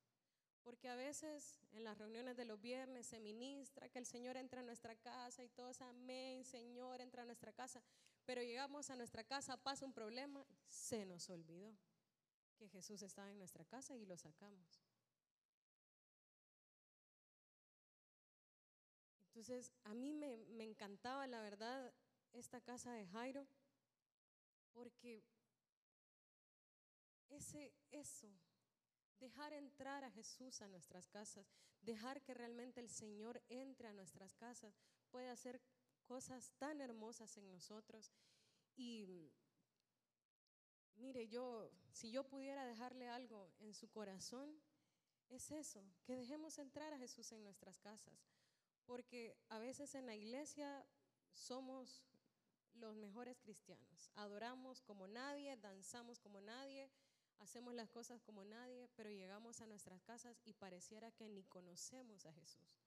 Porque 0.61 0.89
a 0.89 0.95
veces 0.95 1.57
en 1.71 1.83
las 1.83 1.97
reuniones 1.97 2.35
de 2.35 2.45
los 2.45 2.59
viernes 2.59 3.07
se 3.07 3.19
ministra 3.19 3.89
que 3.89 3.99
el 3.99 4.05
Señor 4.05 4.37
entra 4.37 4.61
a 4.61 4.63
nuestra 4.63 4.95
casa 4.95 5.43
y 5.43 5.49
todos, 5.49 5.81
amén, 5.81 6.43
Señor, 6.43 7.01
entra 7.01 7.23
a 7.23 7.25
nuestra 7.25 7.53
casa. 7.53 7.81
Pero 8.25 8.43
llegamos 8.43 8.89
a 8.89 8.95
nuestra 8.95 9.23
casa, 9.23 9.57
pasa 9.57 9.85
un 9.85 9.93
problema, 9.93 10.45
se 10.67 11.05
nos 11.05 11.29
olvidó 11.29 11.73
que 12.59 12.67
Jesús 12.67 13.01
estaba 13.01 13.31
en 13.31 13.37
nuestra 13.37 13.63
casa 13.63 13.95
y 13.95 14.05
lo 14.05 14.17
sacamos. 14.17 14.83
Entonces, 19.29 19.71
a 19.85 19.93
mí 19.93 20.11
me, 20.11 20.63
encantaba, 20.65 21.25
la 21.25 21.41
verdad, 21.41 21.93
esta 22.33 22.59
casa 22.59 22.91
de 22.91 23.07
Jairo, 23.07 23.47
porque 24.73 25.23
ese, 27.29 27.73
eso, 27.91 28.29
dejar 29.17 29.53
entrar 29.53 30.03
a 30.03 30.11
Jesús 30.11 30.61
a 30.61 30.67
nuestras 30.67 31.07
casas, 31.07 31.49
dejar 31.79 32.21
que 32.21 32.33
realmente 32.33 32.81
el 32.81 32.89
Señor 32.89 33.41
entre 33.47 33.87
a 33.87 33.93
nuestras 33.93 34.35
casas, 34.35 34.77
puede 35.09 35.29
hacer 35.29 35.61
cosas 36.03 36.51
tan 36.57 36.81
hermosas 36.81 37.37
en 37.37 37.49
nosotros. 37.49 38.11
Y 38.75 39.31
mire, 40.99 41.27
yo, 41.27 41.71
si 41.91 42.11
yo 42.11 42.23
pudiera 42.23 42.65
dejarle 42.65 43.09
algo 43.09 43.51
en 43.59 43.73
su 43.73 43.89
corazón, 43.89 44.61
es 45.29 45.51
eso, 45.51 45.83
que 46.03 46.15
dejemos 46.15 46.57
entrar 46.57 46.93
a 46.93 46.97
Jesús 46.97 47.31
en 47.31 47.43
nuestras 47.43 47.79
casas. 47.79 48.27
Porque 48.85 49.37
a 49.49 49.59
veces 49.59 49.93
en 49.95 50.05
la 50.05 50.15
iglesia 50.15 50.85
somos 51.31 52.03
los 52.73 52.95
mejores 52.95 53.37
cristianos. 53.37 54.11
Adoramos 54.15 54.81
como 54.81 55.07
nadie, 55.07 55.55
danzamos 55.57 56.19
como 56.19 56.41
nadie, 56.41 56.89
hacemos 57.39 57.73
las 57.73 57.89
cosas 57.89 58.21
como 58.21 58.43
nadie, 58.43 58.89
pero 58.95 59.09
llegamos 59.09 59.61
a 59.61 59.65
nuestras 59.65 60.01
casas 60.01 60.41
y 60.45 60.53
pareciera 60.53 61.11
que 61.11 61.27
ni 61.27 61.43
conocemos 61.43 62.25
a 62.25 62.33
Jesús. 62.33 62.79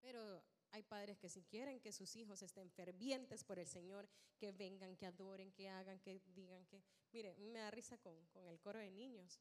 Pero 0.00 0.42
hay 0.72 0.82
padres 0.82 1.18
que 1.18 1.28
si 1.28 1.42
quieren 1.42 1.80
que 1.80 1.92
sus 1.92 2.16
hijos 2.16 2.42
estén 2.42 2.70
fervientes 2.70 3.44
por 3.44 3.58
el 3.58 3.66
Señor, 3.66 4.08
que 4.38 4.52
vengan, 4.52 4.96
que 4.96 5.06
adoren, 5.06 5.52
que 5.52 5.68
hagan, 5.68 5.98
que 6.00 6.20
digan 6.26 6.66
que... 6.66 6.82
Mire, 7.12 7.34
me 7.36 7.60
da 7.60 7.70
risa 7.70 7.98
con, 7.98 8.26
con 8.26 8.46
el 8.48 8.60
coro 8.60 8.78
de 8.78 8.90
niños, 8.90 9.40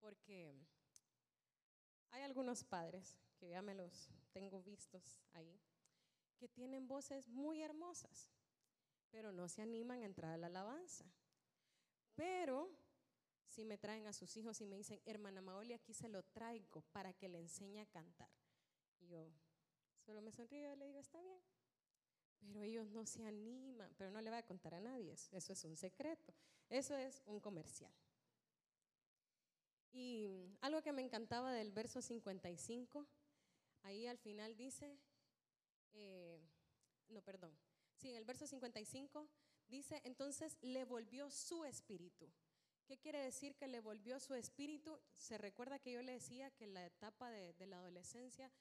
porque 0.00 0.54
hay 2.10 2.22
algunos 2.22 2.62
padres, 2.62 3.16
que 3.38 3.48
ya 3.48 3.62
me 3.62 3.74
los 3.74 4.10
tengo 4.32 4.62
vistos 4.62 5.20
ahí, 5.32 5.60
que 6.36 6.48
tienen 6.48 6.86
voces 6.86 7.28
muy 7.28 7.62
hermosas, 7.62 8.28
pero 9.10 9.32
no 9.32 9.48
se 9.48 9.62
animan 9.62 10.02
a 10.02 10.06
entrar 10.06 10.32
a 10.32 10.36
la 10.36 10.48
alabanza. 10.48 11.04
Pero 12.14 12.70
si 13.46 13.64
me 13.64 13.78
traen 13.78 14.06
a 14.06 14.12
sus 14.12 14.36
hijos 14.36 14.60
y 14.60 14.66
me 14.66 14.76
dicen, 14.76 15.00
hermana 15.04 15.40
Maoli, 15.40 15.72
aquí 15.72 15.94
se 15.94 16.08
lo 16.08 16.22
traigo 16.22 16.82
para 16.92 17.12
que 17.12 17.28
le 17.28 17.38
enseñe 17.38 17.80
a 17.80 17.86
cantar. 17.86 18.30
Y 19.00 19.06
yo 19.06 19.32
solo 20.04 20.20
me 20.22 20.30
sonrío 20.30 20.72
y 20.72 20.76
le 20.76 20.86
digo, 20.86 20.98
está 20.98 21.20
bien. 21.20 21.40
Pero 22.40 22.62
ellos 22.62 22.90
no 22.90 23.06
se 23.06 23.24
animan, 23.24 23.92
pero 23.96 24.10
no 24.10 24.20
le 24.20 24.30
voy 24.30 24.38
a 24.38 24.46
contar 24.46 24.74
a 24.74 24.80
nadie, 24.80 25.12
eso 25.12 25.52
es 25.52 25.64
un 25.64 25.76
secreto, 25.76 26.34
eso 26.68 26.96
es 26.96 27.22
un 27.24 27.40
comercial. 27.40 27.92
Y 29.92 30.58
algo 30.60 30.82
que 30.82 30.92
me 30.92 31.02
encantaba 31.02 31.52
del 31.52 31.70
verso 31.70 32.02
55, 32.02 33.06
ahí 33.82 34.06
al 34.06 34.18
final 34.18 34.56
dice, 34.56 34.98
eh, 35.92 36.42
no, 37.08 37.22
perdón, 37.22 37.56
sí, 37.96 38.10
en 38.10 38.16
el 38.16 38.24
verso 38.24 38.46
55 38.46 39.26
dice, 39.68 40.00
entonces 40.04 40.58
le 40.60 40.84
volvió 40.84 41.30
su 41.30 41.64
espíritu. 41.64 42.30
¿Qué 42.86 42.98
quiere 42.98 43.20
decir 43.20 43.54
que 43.56 43.68
le 43.68 43.80
volvió 43.80 44.20
su 44.20 44.34
espíritu? 44.34 45.00
Se 45.12 45.38
recuerda 45.38 45.78
que 45.78 45.92
yo 45.92 46.02
le 46.02 46.12
decía 46.12 46.50
que 46.50 46.66
la 46.66 46.84
etapa 46.84 47.30
de 47.30 47.66
la 47.66 47.78
adolescencia 47.78 48.52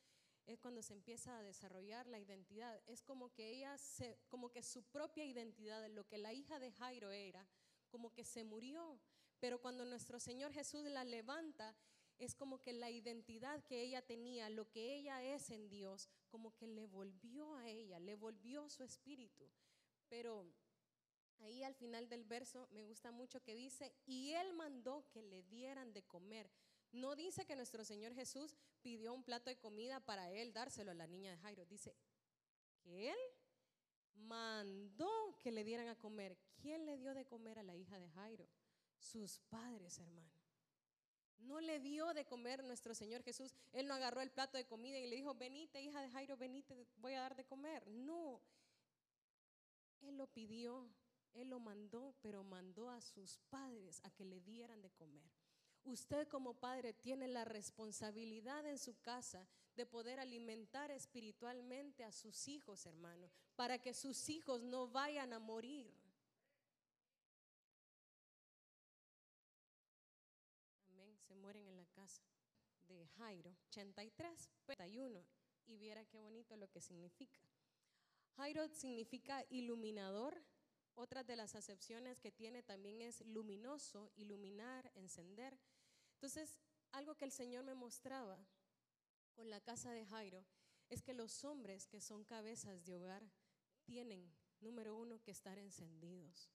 es 0.46 0.60
cuando 0.60 0.82
se 0.82 0.94
empieza 0.94 1.38
a 1.38 1.44
desarrollar 1.44 2.08
la 2.08 2.20
identidad. 2.20 2.82
Es 2.88 3.02
como 3.02 3.34
que 3.34 3.50
ella, 3.50 3.78
se, 3.78 4.20
como 4.30 4.52
que 4.52 4.64
su 4.64 4.84
propia 4.84 5.26
identidad, 5.26 5.88
lo 5.90 6.06
que 6.06 6.18
la 6.18 6.34
hija 6.34 6.60
de 6.60 6.72
Jairo 6.72 7.12
era, 7.12 7.48
como 7.90 8.14
que 8.14 8.24
se 8.24 8.44
murió 8.44 9.00
pero 9.44 9.60
cuando 9.60 9.84
nuestro 9.84 10.22
Señor 10.22 10.54
Jesús 10.54 10.86
la 10.86 11.04
levanta, 11.04 11.76
es 12.18 12.34
como 12.34 12.62
que 12.62 12.72
la 12.72 12.90
identidad 12.90 13.62
que 13.66 13.82
ella 13.82 14.02
tenía, 14.02 14.50
lo 14.50 14.70
que 14.70 14.96
ella 14.96 15.22
es 15.22 15.50
en 15.50 15.68
Dios, 15.68 16.08
como 16.30 16.56
que 16.56 16.66
le 16.66 16.88
volvió 16.88 17.54
a 17.56 17.68
ella, 17.68 18.00
le 18.00 18.16
volvió 18.16 18.70
su 18.70 18.84
espíritu. 18.84 19.46
Pero 20.08 20.50
ahí 21.40 21.62
al 21.62 21.76
final 21.76 22.08
del 22.08 22.24
verso 22.24 22.70
me 22.72 22.84
gusta 22.84 23.12
mucho 23.12 23.44
que 23.44 23.54
dice, 23.54 23.94
y 24.06 24.32
él 24.32 24.54
mandó 24.54 25.10
que 25.10 25.22
le 25.22 25.44
dieran 25.44 25.92
de 25.92 26.04
comer. 26.04 26.50
No 26.94 27.16
dice 27.16 27.46
que 27.46 27.56
nuestro 27.56 27.84
Señor 27.84 28.16
Jesús 28.16 28.56
pidió 28.82 29.14
un 29.14 29.24
plato 29.24 29.50
de 29.50 29.58
comida 29.58 30.00
para 30.00 30.32
él 30.32 30.54
dárselo 30.54 30.92
a 30.92 30.96
la 30.96 31.08
niña 31.08 31.32
de 31.32 31.38
Jairo. 31.38 31.66
Dice 31.66 31.96
que 32.82 33.12
él 33.12 33.18
mandó 34.16 35.10
que 35.42 35.52
le 35.52 35.64
dieran 35.64 35.90
a 35.90 35.98
comer. 35.98 36.38
¿Quién 36.56 36.86
le 36.86 36.98
dio 36.98 37.14
de 37.14 37.26
comer 37.26 37.60
a 37.60 37.64
la 37.64 37.76
hija 37.76 38.00
de 38.00 38.10
Jairo? 38.10 38.48
sus 39.04 39.40
padres, 39.50 40.00
hermano. 40.00 40.32
No 41.40 41.60
le 41.60 41.80
dio 41.80 42.14
de 42.14 42.26
comer 42.26 42.64
nuestro 42.64 42.96
Señor 42.96 43.22
Jesús. 43.24 43.54
Él 43.74 43.88
no 43.88 43.94
agarró 43.94 44.22
el 44.22 44.32
plato 44.32 44.58
de 44.58 44.66
comida 44.66 44.98
y 44.98 45.08
le 45.08 45.18
dijo, 45.18 45.36
venite, 45.36 45.82
hija 45.82 46.02
de 46.02 46.10
Jairo, 46.10 46.38
venite, 46.38 46.88
voy 46.96 47.14
a 47.14 47.22
dar 47.22 47.36
de 47.36 47.44
comer. 47.44 47.86
No. 47.88 48.42
Él 50.02 50.18
lo 50.18 50.28
pidió, 50.28 50.90
él 51.34 51.50
lo 51.50 51.60
mandó, 51.60 52.16
pero 52.22 52.44
mandó 52.44 52.90
a 52.90 53.02
sus 53.02 53.40
padres 53.50 54.00
a 54.04 54.12
que 54.12 54.24
le 54.24 54.40
dieran 54.40 54.82
de 54.82 54.92
comer. 54.92 55.30
Usted 55.86 56.28
como 56.28 56.54
padre 56.54 56.94
tiene 56.94 57.28
la 57.28 57.44
responsabilidad 57.44 58.66
en 58.66 58.78
su 58.78 59.00
casa 59.02 59.46
de 59.76 59.86
poder 59.86 60.20
alimentar 60.20 60.92
espiritualmente 60.92 62.04
a 62.04 62.12
sus 62.12 62.48
hijos, 62.48 62.86
hermano, 62.86 63.30
para 63.56 63.80
que 63.80 63.94
sus 63.94 64.30
hijos 64.30 64.64
no 64.64 64.88
vayan 64.88 65.34
a 65.34 65.40
morir. 65.40 65.92
se 71.28 71.36
mueren 71.36 71.68
en 71.68 71.78
la 71.78 71.86
casa 71.86 72.22
de 72.88 73.08
Jairo, 73.18 73.56
83, 73.70 74.50
81, 74.64 75.24
y 75.68 75.78
viera 75.78 76.06
qué 76.06 76.18
bonito 76.18 76.56
lo 76.58 76.70
que 76.70 76.82
significa. 76.82 77.40
Jairo 78.36 78.68
significa 78.68 79.46
iluminador. 79.50 80.42
Otra 80.96 81.24
de 81.24 81.36
las 81.36 81.56
acepciones 81.56 82.20
que 82.20 82.32
tiene 82.32 82.62
también 82.62 83.02
es 83.02 83.22
luminoso, 83.22 84.12
iluminar, 84.16 84.92
encender. 84.96 85.60
Entonces, 86.14 86.58
algo 86.92 87.16
que 87.16 87.26
el 87.26 87.32
Señor 87.32 87.64
me 87.64 87.74
mostraba 87.74 88.46
con 89.34 89.50
la 89.50 89.60
casa 89.60 89.92
de 89.92 90.06
Jairo 90.06 90.46
es 90.90 91.02
que 91.02 91.14
los 91.14 91.44
hombres 91.44 91.88
que 91.88 92.00
son 92.00 92.24
cabezas 92.24 92.86
de 92.86 92.96
hogar 92.96 93.24
tienen, 93.84 94.32
número 94.62 94.96
uno, 94.96 95.20
que 95.22 95.32
estar 95.32 95.58
encendidos. 95.58 96.52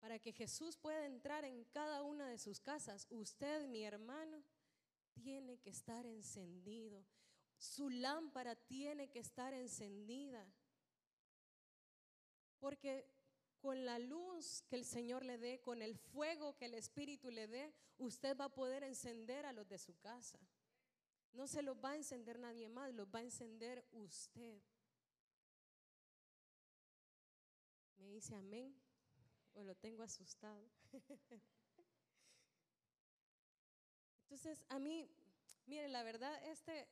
Para 0.00 0.18
que 0.18 0.32
Jesús 0.32 0.76
pueda 0.78 1.04
entrar 1.04 1.44
en 1.44 1.64
cada 1.64 2.02
una 2.02 2.26
de 2.28 2.38
sus 2.38 2.60
casas, 2.60 3.06
usted, 3.10 3.68
mi 3.68 3.84
hermano, 3.84 4.42
tiene 5.12 5.58
que 5.58 5.70
estar 5.70 6.06
encendido. 6.06 7.04
Su 7.58 7.90
lámpara 7.90 8.56
tiene 8.56 9.10
que 9.10 9.20
estar 9.20 9.52
encendida. 9.54 10.52
Porque 12.58 13.06
con 13.62 13.86
la 13.86 13.98
luz 13.98 14.62
que 14.68 14.76
el 14.76 14.84
Señor 14.84 15.24
le 15.24 15.38
dé, 15.38 15.60
con 15.60 15.80
el 15.80 15.96
fuego 15.96 16.54
que 16.56 16.66
el 16.66 16.74
Espíritu 16.74 17.30
le 17.30 17.46
dé, 17.46 17.72
usted 17.96 18.36
va 18.36 18.46
a 18.46 18.54
poder 18.54 18.82
encender 18.82 19.46
a 19.46 19.52
los 19.52 19.66
de 19.68 19.78
su 19.78 19.96
casa. 20.00 20.38
No 21.32 21.46
se 21.46 21.62
los 21.62 21.76
va 21.82 21.92
a 21.92 21.96
encender 21.96 22.38
nadie 22.38 22.68
más, 22.68 22.92
los 22.92 23.08
va 23.08 23.20
a 23.20 23.22
encender 23.22 23.86
usted. 23.92 24.60
Me 27.96 28.08
dice 28.08 28.34
amén 28.34 28.76
o 29.54 29.62
lo 29.62 29.74
tengo 29.76 30.02
asustado. 30.02 30.68
Entonces, 34.24 34.64
a 34.68 34.78
mí 34.78 35.08
Mire, 35.66 35.88
la 35.88 36.02
verdad, 36.02 36.32
este, 36.46 36.88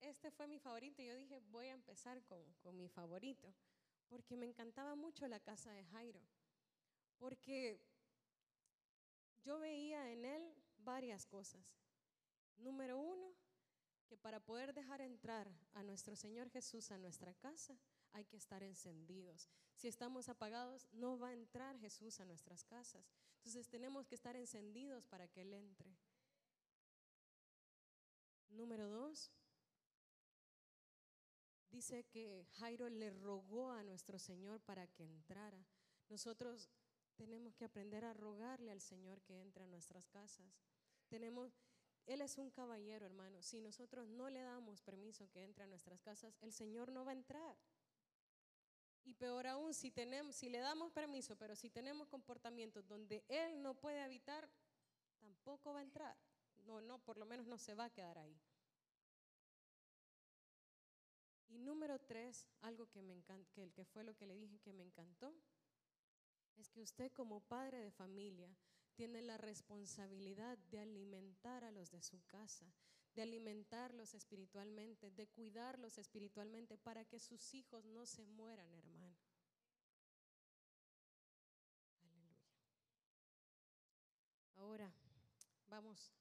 este 0.00 0.30
fue 0.30 0.46
mi 0.46 0.58
favorito. 0.58 1.02
Yo 1.02 1.14
dije, 1.14 1.40
voy 1.50 1.66
a 1.68 1.72
empezar 1.72 2.22
con, 2.24 2.42
con 2.62 2.76
mi 2.76 2.88
favorito, 2.88 3.54
porque 4.08 4.36
me 4.36 4.46
encantaba 4.46 4.94
mucho 4.94 5.26
la 5.28 5.40
casa 5.40 5.72
de 5.72 5.84
Jairo, 5.84 6.20
porque 7.18 7.80
yo 9.44 9.58
veía 9.58 10.10
en 10.10 10.24
él 10.24 10.54
varias 10.78 11.26
cosas. 11.26 11.64
Número 12.56 12.98
uno, 12.98 13.34
que 14.06 14.16
para 14.16 14.40
poder 14.40 14.74
dejar 14.74 15.00
entrar 15.00 15.50
a 15.72 15.82
nuestro 15.82 16.16
Señor 16.16 16.50
Jesús 16.50 16.90
a 16.90 16.98
nuestra 16.98 17.34
casa, 17.34 17.78
hay 18.12 18.24
que 18.24 18.36
estar 18.36 18.62
encendidos. 18.62 19.48
Si 19.74 19.88
estamos 19.88 20.28
apagados, 20.28 20.86
no 20.92 21.18
va 21.18 21.28
a 21.28 21.32
entrar 21.32 21.78
Jesús 21.78 22.20
a 22.20 22.24
nuestras 22.24 22.64
casas. 22.64 23.10
Entonces 23.38 23.68
tenemos 23.68 24.06
que 24.06 24.14
estar 24.14 24.36
encendidos 24.36 25.04
para 25.06 25.26
que 25.28 25.42
Él 25.42 25.52
entre. 25.52 25.96
Número 28.50 28.88
dos, 28.88 29.32
dice 31.74 32.04
que 32.04 32.46
Jairo 32.52 32.88
le 32.88 33.10
rogó 33.10 33.72
a 33.72 33.82
nuestro 33.82 34.16
Señor 34.16 34.60
para 34.60 34.86
que 34.86 35.04
entrara. 35.04 35.66
Nosotros 36.08 36.70
tenemos 37.16 37.56
que 37.56 37.64
aprender 37.64 38.04
a 38.04 38.14
rogarle 38.14 38.70
al 38.70 38.80
Señor 38.80 39.20
que 39.22 39.40
entre 39.40 39.64
a 39.64 39.66
nuestras 39.66 40.08
casas. 40.08 40.62
Tenemos, 41.08 41.58
Él 42.06 42.20
es 42.20 42.38
un 42.38 42.50
caballero, 42.50 43.06
hermano. 43.06 43.42
Si 43.42 43.60
nosotros 43.60 44.08
no 44.08 44.30
le 44.30 44.42
damos 44.42 44.82
permiso 44.82 45.28
que 45.30 45.42
entre 45.42 45.64
a 45.64 45.66
nuestras 45.66 46.00
casas, 46.00 46.38
el 46.42 46.52
Señor 46.52 46.92
no 46.92 47.04
va 47.04 47.10
a 47.10 47.14
entrar. 47.14 47.56
Y 49.02 49.14
peor 49.14 49.48
aún, 49.48 49.74
si, 49.74 49.90
tenemos, 49.90 50.36
si 50.36 50.48
le 50.48 50.58
damos 50.58 50.92
permiso, 50.92 51.36
pero 51.36 51.56
si 51.56 51.70
tenemos 51.70 52.06
comportamientos 52.08 52.86
donde 52.86 53.24
Él 53.28 53.60
no 53.60 53.74
puede 53.74 54.00
habitar, 54.00 54.48
tampoco 55.18 55.72
va 55.72 55.80
a 55.80 55.82
entrar. 55.82 56.16
No, 56.64 56.80
no, 56.80 57.00
por 57.00 57.18
lo 57.18 57.26
menos 57.26 57.46
no 57.46 57.58
se 57.58 57.74
va 57.74 57.86
a 57.86 57.90
quedar 57.90 58.16
ahí. 58.16 58.40
Y 61.54 61.60
número 61.60 62.00
tres, 62.00 62.48
algo 62.62 62.90
que 62.90 63.00
me 63.00 63.12
encanta, 63.12 63.48
que, 63.52 63.84
fue 63.84 64.02
lo 64.02 64.16
que 64.16 64.26
le 64.26 64.36
dije 64.36 64.58
que 64.58 64.72
me 64.72 64.82
encantó, 64.82 65.32
es 66.56 66.68
que 66.68 66.82
usted 66.82 67.12
como 67.12 67.40
padre 67.42 67.78
de 67.78 67.92
familia 67.92 68.52
tiene 68.96 69.22
la 69.22 69.36
responsabilidad 69.36 70.58
de 70.58 70.80
alimentar 70.80 71.62
a 71.62 71.70
los 71.70 71.92
de 71.92 72.02
su 72.02 72.20
casa, 72.26 72.66
de 73.14 73.22
alimentarlos 73.22 74.14
espiritualmente, 74.14 75.12
de 75.12 75.28
cuidarlos 75.28 75.96
espiritualmente 75.96 76.76
para 76.76 77.04
que 77.04 77.20
sus 77.20 77.54
hijos 77.54 77.84
no 77.84 78.04
se 78.04 78.26
mueran, 78.26 78.74
hermano. 78.74 79.16
Aleluya. 82.00 82.42
Ahora 84.56 84.92
vamos 85.68 86.12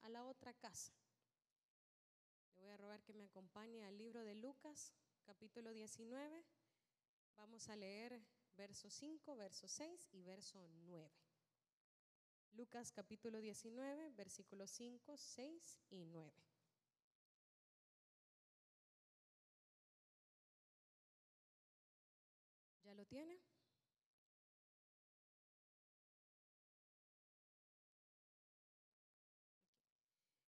a 0.00 0.08
la 0.08 0.24
otra 0.24 0.54
casa. 0.54 1.03
Voy 2.64 2.72
a 2.72 2.78
robar 2.78 3.02
que 3.02 3.12
me 3.12 3.24
acompañe 3.24 3.84
al 3.84 3.98
libro 3.98 4.24
de 4.24 4.34
Lucas, 4.36 4.94
capítulo 5.26 5.74
19. 5.74 6.46
Vamos 7.36 7.68
a 7.68 7.76
leer 7.76 8.18
verso 8.56 8.88
5, 8.88 9.36
verso 9.36 9.68
6 9.68 10.08
y 10.12 10.22
verso 10.22 10.66
9. 10.86 11.12
Lucas 12.52 12.90
capítulo 12.90 13.38
19, 13.38 14.08
versículos 14.12 14.70
5, 14.70 15.14
6 15.14 15.82
y 15.90 16.06
9. 16.06 16.32
¿Ya 22.82 22.94
lo 22.94 23.04
tiene? 23.04 23.38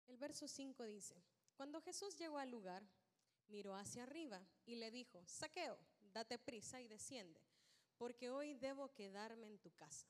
El 0.07 0.17
verso 0.17 0.49
5 0.49 0.83
dice, 0.85 1.23
cuando 1.57 1.81
Jesús 1.81 2.17
llegó 2.17 2.39
al 2.39 2.51
lugar, 2.51 2.87
miró 3.49 3.75
hacia 3.75 4.05
arriba 4.05 4.47
y 4.65 4.77
le 4.77 4.91
dijo, 4.91 5.25
Saqueo, 5.27 5.79
date 6.13 6.39
prisa 6.39 6.81
y 6.81 6.89
desciende 6.89 7.41
porque 7.97 8.31
hoy 8.31 8.55
debo 8.55 8.93
quedarme 8.93 9.49
en 9.49 9.59
tu 9.59 9.71
casa. 9.73 10.07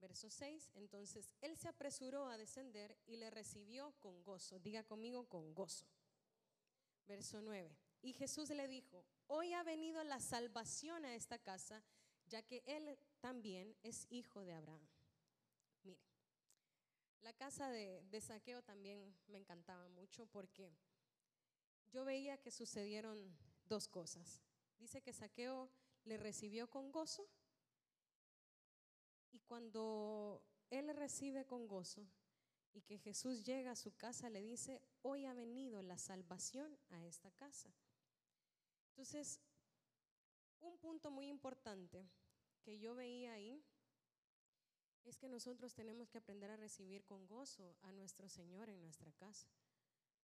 Verso 0.00 0.30
6, 0.30 0.70
entonces 0.74 1.34
él 1.42 1.56
se 1.58 1.68
apresuró 1.68 2.26
a 2.28 2.38
descender 2.38 2.96
y 3.06 3.16
le 3.16 3.30
recibió 3.30 3.92
con 4.00 4.22
gozo. 4.24 4.58
Diga 4.58 4.82
conmigo 4.82 5.28
con 5.28 5.54
gozo. 5.54 5.86
Verso 7.06 7.42
9, 7.42 7.76
y 8.02 8.12
Jesús 8.12 8.50
le 8.50 8.68
dijo, 8.68 9.04
hoy 9.26 9.52
ha 9.52 9.62
venido 9.62 10.02
la 10.04 10.20
salvación 10.20 11.04
a 11.04 11.14
esta 11.14 11.38
casa, 11.38 11.82
ya 12.28 12.42
que 12.42 12.62
él 12.66 12.96
también 13.20 13.76
es 13.82 14.06
hijo 14.10 14.44
de 14.44 14.52
Abraham. 14.52 14.86
La 17.20 17.32
casa 17.34 17.70
de, 17.70 18.02
de 18.10 18.20
Saqueo 18.20 18.62
también 18.62 19.14
me 19.26 19.38
encantaba 19.38 19.88
mucho 19.88 20.26
porque 20.26 20.74
yo 21.92 22.04
veía 22.04 22.38
que 22.38 22.50
sucedieron 22.50 23.36
dos 23.66 23.88
cosas. 23.88 24.40
Dice 24.78 25.02
que 25.02 25.12
Saqueo 25.12 25.70
le 26.04 26.16
recibió 26.16 26.68
con 26.68 26.90
gozo. 26.90 27.28
Y 29.32 29.40
cuando 29.40 30.42
él 30.70 30.94
recibe 30.96 31.46
con 31.46 31.68
gozo 31.68 32.06
y 32.72 32.82
que 32.82 32.98
Jesús 32.98 33.44
llega 33.44 33.72
a 33.72 33.76
su 33.76 33.96
casa, 33.96 34.30
le 34.30 34.42
dice, 34.42 34.82
hoy 35.02 35.26
ha 35.26 35.34
venido 35.34 35.82
la 35.82 35.98
salvación 35.98 36.78
a 36.88 37.04
esta 37.04 37.30
casa. 37.32 37.72
Entonces, 38.90 39.40
un 40.60 40.78
punto 40.78 41.10
muy 41.10 41.28
importante 41.28 42.08
que 42.62 42.78
yo 42.78 42.94
veía 42.94 43.34
ahí 43.34 43.64
es 45.04 45.16
que 45.16 45.28
nosotros 45.28 45.74
tenemos 45.74 46.08
que 46.08 46.18
aprender 46.18 46.50
a 46.50 46.56
recibir 46.56 47.04
con 47.04 47.26
gozo 47.26 47.76
a 47.82 47.92
nuestro 47.92 48.28
Señor 48.28 48.68
en 48.68 48.80
nuestra 48.80 49.12
casa. 49.12 49.48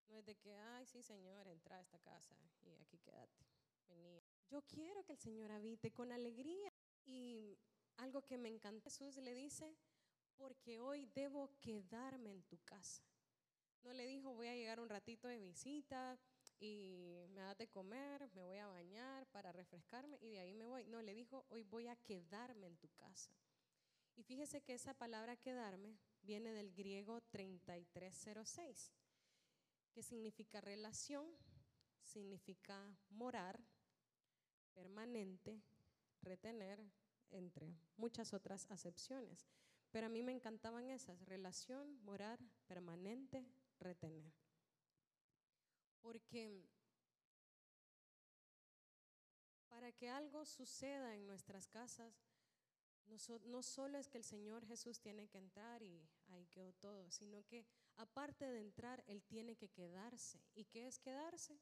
No 0.07 0.17
es 0.17 0.25
de 0.25 0.35
que, 0.35 0.55
ay, 0.55 0.85
sí, 0.85 1.01
Señor, 1.03 1.47
entra 1.47 1.77
a 1.77 1.81
esta 1.81 1.99
casa 1.99 2.35
y 2.63 2.73
aquí 2.75 2.97
quédate. 2.99 3.45
Vení. 3.87 4.23
Yo 4.49 4.61
quiero 4.61 5.03
que 5.03 5.13
el 5.13 5.19
Señor 5.19 5.51
habite 5.51 5.91
con 5.91 6.11
alegría. 6.11 6.73
Y 7.05 7.57
algo 7.97 8.21
que 8.21 8.37
me 8.37 8.49
encanta, 8.49 8.89
Jesús 8.89 9.17
le 9.17 9.33
dice, 9.33 9.75
porque 10.35 10.79
hoy 10.79 11.05
debo 11.07 11.49
quedarme 11.59 12.31
en 12.31 12.43
tu 12.43 12.57
casa. 12.59 13.03
No 13.83 13.93
le 13.93 14.05
dijo, 14.05 14.33
voy 14.33 14.47
a 14.47 14.55
llegar 14.55 14.79
un 14.79 14.89
ratito 14.89 15.27
de 15.27 15.39
visita 15.39 16.19
y 16.59 17.25
me 17.29 17.41
das 17.41 17.57
de 17.57 17.67
comer, 17.67 18.29
me 18.33 18.43
voy 18.43 18.57
a 18.57 18.67
bañar 18.67 19.25
para 19.27 19.51
refrescarme 19.51 20.17
y 20.21 20.29
de 20.31 20.39
ahí 20.39 20.53
me 20.53 20.65
voy. 20.65 20.85
No, 20.85 21.01
le 21.01 21.13
dijo, 21.13 21.45
hoy 21.49 21.63
voy 21.63 21.87
a 21.87 21.95
quedarme 21.95 22.67
en 22.67 22.77
tu 22.77 22.89
casa. 22.89 23.31
Y 24.17 24.23
fíjese 24.23 24.61
que 24.61 24.73
esa 24.73 24.95
palabra 24.95 25.37
quedarme 25.37 25.95
viene 26.23 26.51
del 26.51 26.73
griego 26.73 27.21
3306, 27.29 28.91
que 29.93 30.01
significa 30.01 30.59
relación, 30.59 31.29
significa 32.01 32.97
morar, 33.09 33.63
permanente, 34.73 35.61
retener, 36.21 36.83
entre 37.29 37.77
muchas 37.95 38.33
otras 38.33 38.65
acepciones. 38.69 39.47
Pero 39.91 40.07
a 40.07 40.09
mí 40.09 40.23
me 40.23 40.31
encantaban 40.31 40.89
esas, 40.89 41.23
relación, 41.25 42.03
morar, 42.03 42.39
permanente, 42.65 43.45
retener. 43.79 44.33
Porque 46.01 46.65
para 49.69 49.91
que 49.91 50.09
algo 50.09 50.43
suceda 50.43 51.15
en 51.15 51.27
nuestras 51.27 51.67
casas, 51.67 52.26
no, 53.45 53.63
solo 53.63 53.97
es 53.97 54.09
que 54.09 54.17
el 54.17 54.23
Señor 54.23 54.65
Jesús 54.65 54.99
tiene 54.99 55.27
que 55.27 55.37
entrar 55.37 55.81
y 55.81 56.07
ahí 56.27 56.45
quedó 56.47 56.73
todo, 56.73 57.09
sino 57.09 57.43
que 57.45 57.65
aparte 57.95 58.45
de 58.45 58.59
entrar, 58.59 59.03
Él 59.07 59.23
tiene 59.23 59.55
que 59.55 59.69
quedarse. 59.69 60.39
¿Y 60.53 60.65
qué 60.65 60.87
es 60.87 60.99
quedarse? 60.99 61.59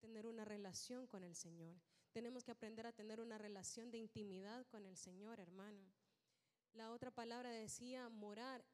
Tener 0.00 0.26
una 0.26 0.44
relación 0.44 1.06
con 1.06 1.24
el 1.24 1.34
Señor. 1.34 1.80
Tenemos 2.12 2.44
que 2.44 2.50
aprender 2.50 2.86
a 2.86 2.92
tener 2.92 3.20
una 3.20 3.38
relación 3.38 3.90
de 3.90 3.98
intimidad 3.98 4.66
con 4.66 4.84
el 4.84 4.96
Señor, 4.96 5.40
hermano. 5.40 5.82
La 6.74 6.90
otra 6.90 7.10
palabra 7.10 7.50
decía 7.50 8.08
morar. 8.08 8.64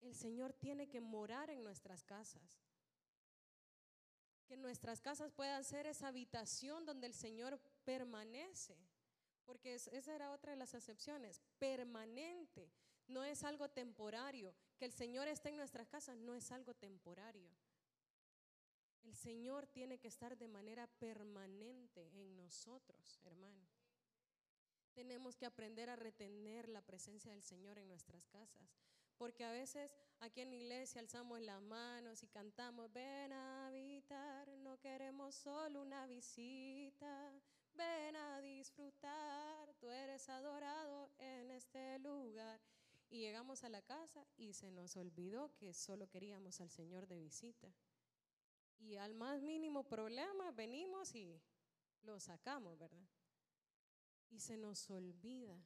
El 0.00 0.14
Señor 0.14 0.54
tiene 0.54 0.88
que 0.88 1.00
morar 1.00 1.50
en 1.50 1.62
nuestras 1.62 2.04
casas. 2.04 2.62
Que 4.46 4.56
nuestras 4.56 5.00
casas 5.00 5.30
puedan 5.30 5.62
ser 5.62 5.86
esa 5.86 6.08
habitación 6.08 6.86
donde 6.86 7.06
el 7.06 7.14
Señor 7.14 7.60
permanece. 7.84 8.76
Porque 9.50 9.74
esa 9.74 10.14
era 10.14 10.30
otra 10.30 10.52
de 10.52 10.56
las 10.56 10.76
acepciones. 10.76 11.42
Permanente. 11.58 12.70
No 13.08 13.24
es 13.24 13.42
algo 13.42 13.68
temporario. 13.68 14.54
Que 14.78 14.84
el 14.84 14.92
Señor 14.92 15.26
esté 15.26 15.48
en 15.48 15.56
nuestras 15.56 15.88
casas 15.88 16.16
no 16.16 16.36
es 16.36 16.52
algo 16.52 16.72
temporario. 16.72 17.50
El 19.02 19.16
Señor 19.16 19.66
tiene 19.66 19.98
que 19.98 20.06
estar 20.06 20.38
de 20.38 20.46
manera 20.46 20.86
permanente 20.86 22.12
en 22.12 22.36
nosotros, 22.36 23.18
hermano. 23.24 23.66
Tenemos 24.92 25.34
que 25.34 25.46
aprender 25.46 25.90
a 25.90 25.96
retener 25.96 26.68
la 26.68 26.82
presencia 26.82 27.32
del 27.32 27.42
Señor 27.42 27.76
en 27.78 27.88
nuestras 27.88 28.24
casas. 28.26 28.70
Porque 29.18 29.44
a 29.44 29.50
veces 29.50 29.90
aquí 30.20 30.42
en 30.42 30.50
la 30.50 30.56
iglesia 30.56 31.00
alzamos 31.00 31.40
las 31.40 31.60
manos 31.60 32.22
y 32.22 32.28
cantamos, 32.28 32.92
ven 32.92 33.32
a 33.32 33.66
habitar, 33.66 34.46
no 34.58 34.78
queremos 34.78 35.34
solo 35.34 35.82
una 35.82 36.06
visita, 36.06 37.32
ven 37.80 38.16
a 38.16 38.40
disfrutar, 38.42 39.74
tú 39.80 39.88
eres 39.90 40.28
adorado 40.28 41.10
en 41.18 41.50
este 41.50 41.98
lugar. 42.00 42.60
Y 43.08 43.20
llegamos 43.20 43.64
a 43.64 43.68
la 43.68 43.82
casa 43.82 44.24
y 44.36 44.52
se 44.52 44.70
nos 44.70 44.96
olvidó 44.96 45.52
que 45.56 45.72
solo 45.72 46.08
queríamos 46.08 46.60
al 46.60 46.70
Señor 46.70 47.06
de 47.08 47.18
visita. 47.18 47.72
Y 48.78 48.96
al 48.96 49.14
más 49.14 49.42
mínimo 49.42 49.82
problema 49.84 50.52
venimos 50.52 51.14
y 51.14 51.40
lo 52.02 52.20
sacamos, 52.20 52.78
¿verdad? 52.78 53.08
Y 54.28 54.40
se 54.40 54.56
nos 54.56 54.88
olvida 54.90 55.58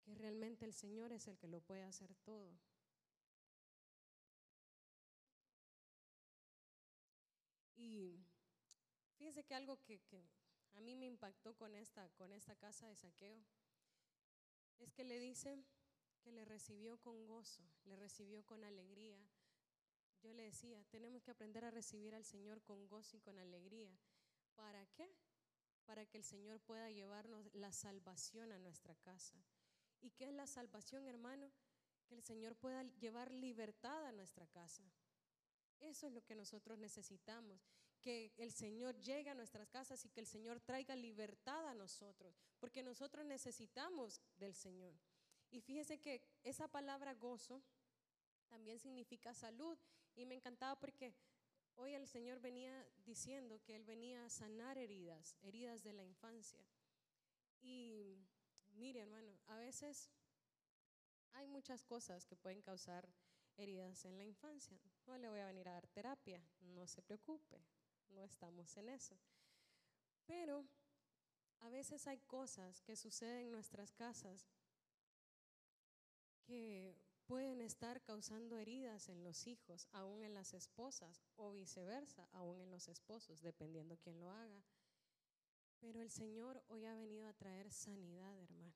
que 0.00 0.14
realmente 0.14 0.64
el 0.64 0.72
Señor 0.72 1.12
es 1.12 1.28
el 1.28 1.36
que 1.38 1.48
lo 1.48 1.60
puede 1.60 1.82
hacer 1.82 2.14
todo. 2.24 2.58
Y 7.76 8.24
fíjese 9.18 9.44
que 9.44 9.54
algo 9.54 9.76
que, 9.82 10.00
a 10.74 10.80
mí 10.80 10.96
me 10.96 11.06
impactó 11.06 11.54
con 11.54 11.74
esta, 11.74 12.08
con 12.10 12.32
esta 12.32 12.56
casa 12.56 12.86
de 12.86 12.96
saqueo 12.96 13.42
es 14.78 14.92
que 14.92 15.04
le 15.04 15.18
dice 15.18 15.64
que 16.22 16.32
le 16.32 16.44
recibió 16.44 16.98
con 16.98 17.26
gozo, 17.26 17.62
le 17.84 17.96
recibió 17.96 18.44
con 18.44 18.64
alegría. 18.64 19.20
Yo 20.22 20.32
le 20.32 20.44
decía, 20.44 20.84
tenemos 20.90 21.22
que 21.22 21.32
aprender 21.32 21.64
a 21.64 21.70
recibir 21.70 22.14
al 22.14 22.24
Señor 22.24 22.62
con 22.62 22.86
gozo 22.86 23.16
y 23.16 23.20
con 23.20 23.38
alegría. 23.38 23.96
¿Para 24.54 24.86
qué? 24.86 25.08
Para 25.84 26.06
que 26.06 26.18
el 26.18 26.24
Señor 26.24 26.60
pueda 26.60 26.90
llevarnos 26.90 27.52
la 27.54 27.72
salvación 27.72 28.52
a 28.52 28.58
nuestra 28.58 28.94
casa. 28.94 29.36
¿Y 30.00 30.10
qué 30.10 30.26
es 30.26 30.32
la 30.32 30.46
salvación, 30.46 31.06
hermano? 31.06 31.52
Que 32.06 32.14
el 32.14 32.22
Señor 32.22 32.56
pueda 32.56 32.84
llevar 33.00 33.32
libertad 33.32 34.06
a 34.06 34.12
nuestra 34.12 34.46
casa. 34.46 34.84
Eso 35.80 36.06
es 36.06 36.12
lo 36.12 36.24
que 36.24 36.36
nosotros 36.36 36.78
necesitamos, 36.78 37.60
que 38.02 38.32
el 38.36 38.52
Señor 38.52 38.98
llegue 38.98 39.30
a 39.30 39.34
nuestras 39.34 39.68
casas 39.68 40.04
y 40.04 40.10
que 40.10 40.20
el 40.20 40.26
Señor 40.26 40.60
traiga 40.60 40.94
libertad 40.94 41.66
a 41.68 41.74
nosotros, 41.74 42.36
porque 42.58 42.82
nosotros 42.82 43.24
necesitamos 43.24 44.20
del 44.36 44.54
Señor. 44.54 44.92
Y 45.50 45.60
fíjese 45.60 45.98
que 46.00 46.20
esa 46.42 46.68
palabra 46.68 47.14
gozo 47.14 47.62
también 48.48 48.78
significa 48.78 49.32
salud 49.32 49.78
y 50.14 50.26
me 50.26 50.34
encantaba 50.34 50.78
porque 50.78 51.14
hoy 51.76 51.94
el 51.94 52.06
Señor 52.06 52.40
venía 52.40 52.86
diciendo 53.04 53.60
que 53.62 53.76
Él 53.76 53.84
venía 53.84 54.24
a 54.24 54.30
sanar 54.30 54.76
heridas, 54.76 55.36
heridas 55.40 55.82
de 55.82 55.92
la 55.92 56.02
infancia. 56.02 56.62
Y 57.60 58.18
mire 58.72 59.00
hermano, 59.00 59.38
a 59.46 59.56
veces 59.56 60.10
hay 61.32 61.46
muchas 61.46 61.82
cosas 61.84 62.26
que 62.26 62.36
pueden 62.36 62.60
causar 62.60 63.08
heridas 63.56 64.04
en 64.04 64.18
la 64.18 64.24
infancia. 64.24 64.78
No 65.06 65.16
le 65.18 65.28
voy 65.28 65.40
a 65.40 65.46
venir 65.46 65.68
a 65.68 65.72
dar 65.72 65.86
terapia, 65.88 66.42
no 66.60 66.86
se 66.86 67.02
preocupe, 67.02 67.62
no 68.12 68.24
estamos 68.24 68.76
en 68.76 68.88
eso. 68.88 69.18
Pero 70.26 70.64
a 71.60 71.68
veces 71.68 72.06
hay 72.06 72.18
cosas 72.20 72.80
que 72.82 72.96
suceden 72.96 73.46
en 73.46 73.52
nuestras 73.52 73.92
casas 73.92 74.48
que 76.44 76.96
pueden 77.26 77.60
estar 77.60 78.02
causando 78.02 78.58
heridas 78.58 79.08
en 79.08 79.24
los 79.24 79.46
hijos, 79.46 79.88
aún 79.92 80.22
en 80.22 80.34
las 80.34 80.54
esposas, 80.54 81.22
o 81.36 81.52
viceversa, 81.52 82.28
aún 82.32 82.60
en 82.60 82.70
los 82.70 82.88
esposos, 82.88 83.42
dependiendo 83.42 83.96
quién 83.98 84.20
lo 84.20 84.30
haga. 84.30 84.62
Pero 85.80 86.00
el 86.00 86.10
Señor 86.10 86.62
hoy 86.68 86.84
ha 86.84 86.94
venido 86.94 87.26
a 87.26 87.32
traer 87.32 87.70
sanidad, 87.70 88.38
hermano. 88.40 88.74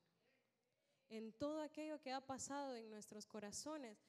En 1.09 1.31
todo 1.33 1.61
aquello 1.61 2.01
que 2.01 2.11
ha 2.11 2.21
pasado 2.21 2.75
en 2.75 2.89
nuestros 2.89 3.25
corazones, 3.25 4.05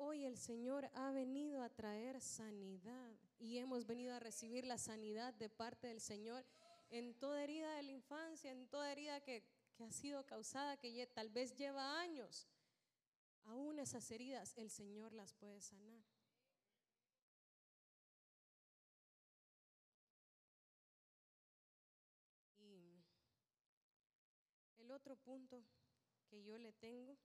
Hoy 0.00 0.24
el 0.24 0.36
Señor 0.36 0.88
ha 0.94 1.10
venido 1.10 1.60
a 1.60 1.70
traer 1.70 2.20
sanidad 2.20 3.16
y 3.38 3.58
hemos 3.58 3.86
venido 3.86 4.14
a 4.14 4.18
recibir 4.18 4.64
la 4.64 4.78
sanidad 4.78 5.32
de 5.34 5.48
parte 5.48 5.86
del 5.86 6.00
Señor 6.00 6.44
en 6.90 7.14
toda 7.14 7.42
herida 7.42 7.74
de 7.74 7.82
la 7.82 7.92
infancia, 7.92 8.50
en 8.50 8.66
toda 8.68 8.90
herida 8.90 9.20
que, 9.20 9.44
ha 9.80 9.92
sido 9.92 10.26
causada, 10.26 10.76
que 10.76 11.06
tal 11.06 11.30
vez 11.30 11.54
lleva 11.54 12.00
años. 12.00 12.48
Aún 13.44 13.78
esas 13.78 14.10
heridas 14.10 14.52
el 14.56 14.70
Señor 14.70 15.12
las 15.12 15.32
puede 15.34 15.60
sanar. 15.60 16.02
Y 22.58 23.04
el 24.78 24.90
otro 24.90 25.14
punto 25.14 25.64
que 26.26 26.42
yo 26.42 26.58
le 26.58 26.72
tengo 26.72 27.16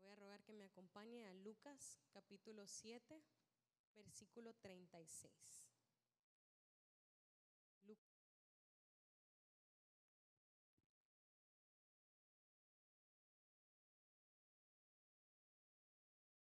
voy 0.00 0.10
a 0.10 0.16
rogar 0.16 0.42
que 0.44 0.52
me 0.52 0.64
acompañe 0.64 1.26
a 1.26 1.34
Lucas 1.34 1.98
capítulo 2.12 2.66
7, 2.66 3.22
versículo 3.98 4.52
36. 4.54 5.32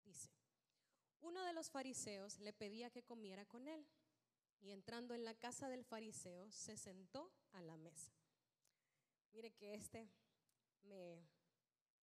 Dice, 0.04 0.30
uno 1.20 1.44
de 1.44 1.52
los 1.52 1.70
fariseos 1.70 2.38
le 2.38 2.52
pedía 2.52 2.90
que 2.90 3.02
comiera 3.02 3.44
con 3.46 3.66
él 3.68 3.86
y 4.60 4.70
entrando 4.70 5.14
en 5.14 5.24
la 5.24 5.34
casa 5.34 5.68
del 5.68 5.84
fariseo 5.84 6.50
se 6.50 6.76
sentó 6.76 7.32
a 7.52 7.60
la 7.62 7.76
mesa. 7.76 8.12
Mire 9.32 9.52
que 9.52 9.74
este 9.74 10.08
me 10.82 11.26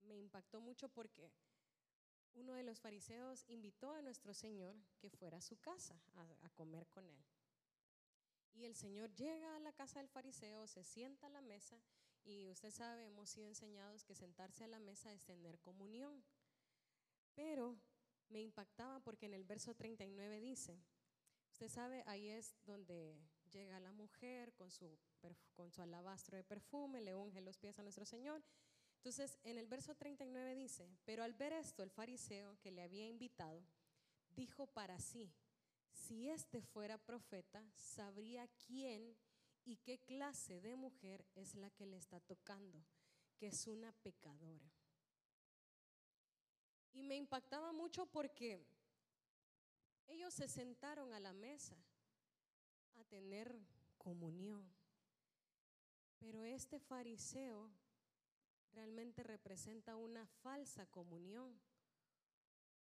me 0.03 0.17
impactó 0.17 0.61
mucho 0.61 0.89
porque 0.89 1.31
uno 2.39 2.55
de 2.55 2.63
los 2.63 2.81
fariseos 2.81 3.45
invitó 3.49 3.93
a 3.93 4.03
nuestro 4.03 4.33
Señor 4.33 4.77
que 4.99 5.11
fuera 5.11 5.39
a 5.39 5.43
su 5.43 5.57
casa 5.57 6.01
a, 6.43 6.49
comer 6.51 6.87
con 6.89 7.09
él. 7.09 7.25
Y 8.55 8.65
el 8.65 8.75
Señor 8.75 9.15
llega 9.15 9.57
a 9.57 9.61
la 9.61 9.73
casa 9.73 9.99
del 9.99 10.09
fariseo, 10.09 10.67
se 10.67 10.83
sienta 10.85 11.27
a 11.27 11.31
la 11.31 11.41
mesa 11.41 11.81
y 12.25 12.49
usted 12.49 12.71
sabe, 12.71 13.07
hemos 13.07 13.31
sido 13.31 13.49
enseñados 13.49 14.05
que 14.05 14.15
sentarse 14.15 14.65
a 14.65 14.69
la 14.69 14.81
mesa 14.81 15.13
es 15.13 15.25
tener 15.25 15.59
comunión. 15.61 16.25
Pero 17.35 17.79
me 18.29 18.41
impactaba 18.41 19.01
porque 19.01 19.27
en 19.27 19.35
el 19.35 19.45
verso 19.45 19.75
39 19.75 20.41
dice, 20.41 20.83
usted 21.53 21.69
sabe, 21.69 22.03
ahí 22.07 22.29
es 22.29 22.57
donde 22.65 23.21
llega 23.51 23.81
la 23.81 23.93
mujer 23.93 24.53
con 24.55 24.71
su, 24.71 24.99
con 25.55 25.71
su 25.71 25.83
alabastro 25.83 26.37
de 26.37 26.45
perfume, 26.45 27.01
le 27.01 27.15
unge 27.15 27.41
los 27.41 27.59
pies 27.59 27.79
a 27.79 27.83
nuestro 27.83 28.05
Señor 28.05 28.43
entonces, 28.99 29.39
en 29.45 29.59
el 29.59 29.69
verso 29.69 29.95
39 29.95 30.57
dice, 30.57 30.91
pero 31.05 31.23
al 31.23 31.33
ver 31.33 31.53
esto, 31.53 31.85
el 31.85 31.91
fariseo 31.91 32.59
que 32.61 32.73
le 32.73 32.83
había 32.83 33.07
invitado, 33.07 33.65
dijo 34.35 34.67
para 34.67 34.99
sí, 34.99 35.33
si 35.93 36.29
éste 36.29 36.61
fuera 36.61 36.99
profeta, 36.99 37.65
sabría 37.77 38.49
quién 38.67 39.17
y 39.65 39.77
qué 39.77 39.99
clase 40.01 40.61
de 40.61 40.75
mujer 40.75 41.25
es 41.37 41.55
la 41.55 41.71
que 41.71 41.87
le 41.87 41.97
está 41.97 42.19
tocando, 42.19 42.85
que 43.37 43.47
es 43.47 43.69
una 43.69 43.93
pecadora. 43.93 44.69
Y 46.93 47.03
me 47.05 47.15
impactaba 47.17 47.71
mucho 47.73 48.05
porque 48.07 48.67
ellos 50.09 50.35
se 50.35 50.49
sentaron 50.49 51.13
a 51.13 51.21
la 51.21 51.33
mesa 51.33 51.77
a 52.97 53.05
tener 53.05 53.61
comunión. 53.97 54.69
Pero 56.19 56.45
este 56.45 56.81
fariseo 56.81 57.71
realmente 58.73 59.23
representa 59.23 59.97
una 59.97 60.27
falsa 60.27 60.87
comunión, 60.87 61.61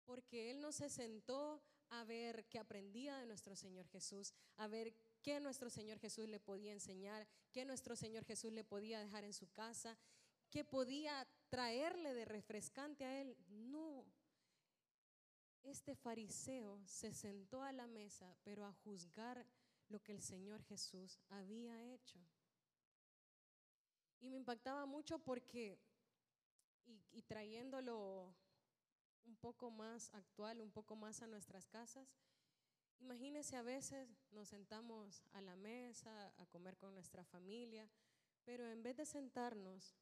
porque 0.04 0.50
él 0.50 0.60
no 0.60 0.72
se 0.72 0.88
sentó 0.88 1.62
a 1.90 2.04
ver 2.04 2.46
qué 2.46 2.58
aprendía 2.58 3.18
de 3.18 3.26
nuestro 3.26 3.54
Señor 3.54 3.86
Jesús, 3.88 4.34
a 4.56 4.66
ver 4.66 4.94
qué 5.22 5.40
nuestro 5.40 5.70
Señor 5.70 5.98
Jesús 5.98 6.28
le 6.28 6.40
podía 6.40 6.72
enseñar, 6.72 7.26
qué 7.52 7.64
nuestro 7.64 7.96
Señor 7.96 8.24
Jesús 8.24 8.52
le 8.52 8.64
podía 8.64 9.00
dejar 9.00 9.24
en 9.24 9.32
su 9.32 9.50
casa, 9.52 9.96
qué 10.50 10.64
podía 10.64 11.26
traerle 11.48 12.14
de 12.14 12.24
refrescante 12.24 13.04
a 13.04 13.20
él. 13.20 13.36
No. 13.48 14.04
Este 15.62 15.96
fariseo 15.96 16.80
se 16.86 17.12
sentó 17.12 17.62
a 17.62 17.72
la 17.72 17.86
mesa, 17.86 18.36
pero 18.44 18.64
a 18.64 18.72
juzgar 18.72 19.44
lo 19.88 20.00
que 20.02 20.12
el 20.12 20.22
Señor 20.22 20.62
Jesús 20.62 21.18
había 21.28 21.92
hecho. 21.92 22.20
Y 24.20 24.28
me 24.28 24.36
impactaba 24.36 24.86
mucho 24.86 25.18
porque, 25.18 25.78
y, 27.12 27.22
trayéndolo 27.22 28.34
un 29.24 29.36
poco 29.36 29.70
más 29.70 30.12
actual, 30.14 30.60
un 30.60 30.70
poco 30.70 30.96
más 30.96 31.22
a 31.22 31.26
nuestras 31.26 31.66
casas, 31.66 32.08
imagínense 32.98 33.56
a 33.56 33.62
veces 33.62 34.08
nos 34.30 34.48
sentamos 34.48 35.22
a 35.32 35.40
la 35.40 35.56
mesa 35.56 36.32
a 36.38 36.46
comer 36.46 36.76
con 36.76 36.94
nuestra 36.94 37.24
familia, 37.24 37.88
pero 38.44 38.68
en 38.70 38.82
vez 38.82 38.96
de 38.96 39.04
sentarnos 39.04 39.96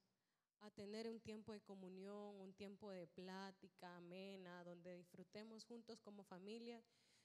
a 0.61 0.71
tener 0.71 1.09
un 1.09 1.21
tiempo 1.21 1.53
de 1.53 1.61
comunión, 1.61 2.41
un 2.41 2.55
tiempo 2.55 2.91
de 2.91 3.07
plática 3.07 3.97
amena, 3.97 4.65
donde 4.65 4.97
disfrutemos 4.97 5.65
juntos 5.65 6.01
como 6.01 6.23
familia, 6.23 6.83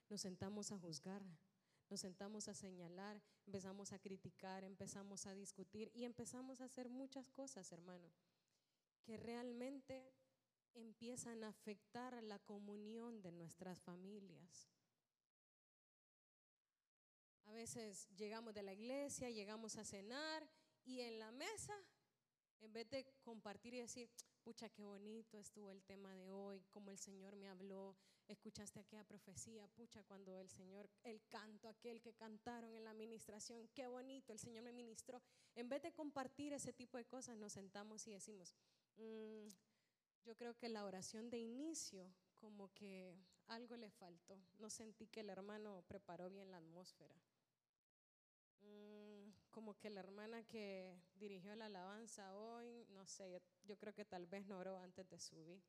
nos 0.10 0.21
sentamos 0.21 0.71
a 0.71 0.80
juzgar, 0.80 1.21
nos 1.89 2.02
sentamos 2.02 2.47
a 2.47 2.54
señalar, 2.54 3.21
empezamos 3.45 3.93
a 3.93 3.99
criticar, 3.99 4.63
empezamos 4.63 5.25
a 5.25 5.34
discutir 5.34 5.91
y 5.93 6.06
empezamos 6.06 6.62
a 6.62 6.65
hacer 6.65 6.89
muchas 6.89 7.30
cosas, 7.30 7.71
hermano, 7.71 8.10
que 9.04 9.17
realmente 9.17 10.13
empiezan 10.75 11.43
a 11.43 11.49
afectar 11.49 12.21
la 12.23 12.39
comunión 12.39 13.21
de 13.21 13.32
nuestras 13.32 13.82
familias. 13.82 14.69
A 17.45 17.52
veces 17.52 18.08
llegamos 18.15 18.54
de 18.54 18.62
la 18.62 18.73
iglesia, 18.73 19.32
llegamos 19.32 19.78
a 19.78 19.84
cenar 19.84 20.47
y 20.86 21.02
en 21.02 21.17
la 21.17 21.32
mesa, 21.32 21.73
en 22.60 22.71
vez 22.71 22.88
de 22.91 23.08
compartir 23.23 23.73
y 23.73 23.80
decir, 23.80 24.12
pucha, 24.39 24.69
qué 24.69 24.84
bonito 24.84 25.38
estuvo 25.38 25.71
el 25.71 25.84
tema 25.84 26.13
de 26.15 26.30
hoy, 26.30 26.63
como 26.71 26.91
el 26.91 26.97
Señor 26.97 27.36
me 27.36 27.49
habló, 27.49 27.95
escuchaste 28.28 28.80
aquella 28.80 29.04
profecía, 29.04 29.67
pucha, 29.67 30.04
cuando 30.04 30.38
el 30.39 30.49
Señor, 30.49 30.89
el 31.04 31.21
canto, 31.30 31.67
aquel 31.67 32.02
que 32.02 32.13
cantaron 32.13 32.75
en 32.75 32.84
la 32.84 32.91
administración, 32.91 33.67
qué 33.73 33.88
bonito, 33.88 34.34
el 34.34 34.39
Señor 34.39 34.63
me 34.63 34.73
ministró. 34.73 35.21
En 35.56 35.69
vez 35.69 35.82
de 35.82 35.91
compartir 35.91 36.54
ese 36.54 36.73
tipo 36.73 36.97
de 36.97 37.06
cosas, 37.06 37.38
nos 37.38 37.54
sentamos 37.54 38.08
y 38.08 38.12
decimos, 38.12 38.54
mm, 38.97 39.47
yo 40.25 40.36
creo 40.36 40.56
que 40.58 40.69
la 40.69 40.86
oración 40.86 41.30
de 41.30 41.39
inicio, 41.39 42.13
como 42.36 42.71
que 42.73 43.15
algo 43.47 43.75
le 43.78 43.89
faltó, 43.89 44.39
no 44.60 44.69
sentí 44.69 45.08
que 45.08 45.21
el 45.21 45.30
hermano 45.30 45.84
preparó 45.88 46.30
bien 46.30 46.52
la 46.52 46.58
atmósfera. 46.58 47.15
Como 49.60 49.78
que 49.78 49.89
la 49.89 50.00
hermana 50.00 50.41
que 50.43 50.98
dirigió 51.15 51.54
la 51.54 51.65
alabanza 51.65 52.34
hoy, 52.34 52.86
no 52.91 53.06
sé, 53.06 53.41
yo, 53.65 53.78
creo 53.78 53.93
que 53.93 54.06
tal 54.06 54.26
vez 54.26 54.45
no 54.45 54.58
oró 54.58 54.78
antes 54.78 55.10
de 55.10 55.19
subir, 55.19 55.62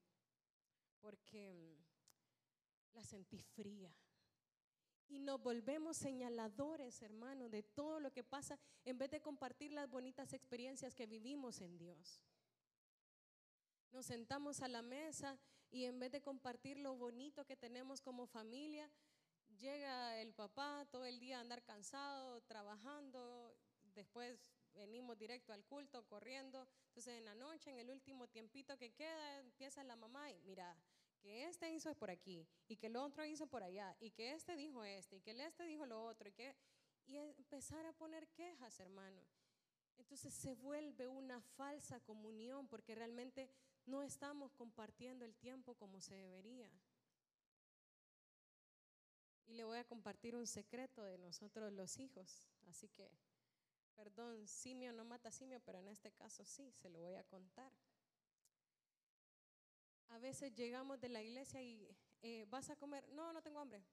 porque 1.00 1.52
mm, 1.52 2.94
la 2.94 3.02
sentí 3.02 3.42
fría. 3.42 3.92
Y 5.08 5.18
nos 5.18 5.42
volvemos 5.42 5.96
señaladores, 5.96 7.02
hermano, 7.02 7.48
de 7.48 7.64
todo 7.64 7.98
lo 7.98 8.12
que 8.12 8.22
pasa 8.22 8.60
en 8.84 8.96
vez 8.96 9.10
de 9.10 9.20
compartir 9.20 9.72
las 9.72 9.90
bonitas 9.90 10.32
experiencias 10.34 10.94
que 10.94 11.08
vivimos 11.08 11.60
en 11.60 11.76
Dios. 11.76 12.22
Nos 13.90 14.06
sentamos 14.06 14.62
a 14.62 14.68
la 14.68 14.82
mesa 14.82 15.36
y 15.68 15.86
en 15.86 15.98
vez 15.98 16.12
de 16.12 16.22
compartir 16.22 16.78
lo 16.78 16.94
bonito 16.94 17.44
que 17.44 17.56
tenemos 17.56 18.00
como 18.00 18.28
familia, 18.28 18.88
llega 19.58 20.16
el 20.20 20.32
papá 20.32 20.86
todo 20.92 21.06
el 21.06 21.18
día 21.18 21.38
a 21.38 21.40
andar 21.40 21.64
cansado, 21.64 22.40
trabajando, 22.42 23.56
después 24.00 24.38
venimos 24.74 25.18
directo 25.18 25.52
al 25.52 25.64
culto, 25.64 26.06
corriendo. 26.06 26.66
Entonces 26.88 27.18
en 27.18 27.24
la 27.24 27.34
noche, 27.34 27.70
en 27.70 27.78
el 27.78 27.90
último 27.90 28.28
tiempito 28.28 28.76
que 28.76 28.92
queda, 28.92 29.38
empieza 29.38 29.84
la 29.84 29.96
mamá 29.96 30.30
y 30.30 30.40
mira, 30.40 30.76
que 31.20 31.46
este 31.46 31.70
hizo 31.70 31.94
por 31.94 32.10
aquí, 32.10 32.46
y 32.66 32.76
que 32.76 32.86
el 32.86 32.96
otro 32.96 33.24
hizo 33.24 33.46
por 33.46 33.62
allá, 33.62 33.94
y 34.00 34.10
que 34.10 34.32
este 34.32 34.56
dijo 34.56 34.84
este, 34.84 35.16
y 35.16 35.20
que 35.20 35.32
el 35.32 35.40
este 35.40 35.64
dijo 35.64 35.84
lo 35.84 36.02
otro, 36.02 36.28
y 36.28 36.32
que 36.32 36.56
y 37.06 37.16
empezar 37.16 37.84
a 37.86 37.92
poner 37.92 38.28
quejas, 38.28 38.78
hermano. 38.78 39.20
Entonces 39.98 40.32
se 40.32 40.54
vuelve 40.54 41.08
una 41.08 41.40
falsa 41.40 42.00
comunión 42.00 42.68
porque 42.68 42.94
realmente 42.94 43.50
no 43.84 44.02
estamos 44.02 44.52
compartiendo 44.52 45.24
el 45.24 45.34
tiempo 45.34 45.74
como 45.74 46.00
se 46.00 46.14
debería. 46.14 46.70
Y 49.46 49.54
le 49.54 49.64
voy 49.64 49.78
a 49.78 49.84
compartir 49.84 50.36
un 50.36 50.46
secreto 50.46 51.02
de 51.02 51.18
nosotros 51.18 51.72
los 51.72 51.98
hijos. 51.98 52.48
Así 52.68 52.88
que, 52.88 53.10
perdón, 54.00 54.48
simio 54.48 54.94
no 54.94 55.04
mata 55.04 55.30
simio, 55.30 55.60
pero 55.60 55.78
en 55.78 55.88
este 55.88 56.10
caso 56.10 56.42
sí, 56.42 56.72
se 56.72 56.88
lo 56.88 57.00
voy 57.00 57.16
a 57.16 57.24
contar. 57.24 57.70
A 60.08 60.18
veces 60.18 60.54
llegamos 60.54 60.98
de 60.98 61.10
la 61.10 61.20
iglesia 61.20 61.60
y 61.60 61.86
eh, 62.22 62.46
vas 62.48 62.70
a 62.70 62.76
comer, 62.76 63.06
no, 63.10 63.30
no 63.34 63.42
tengo 63.42 63.60
hambre. 63.60 63.84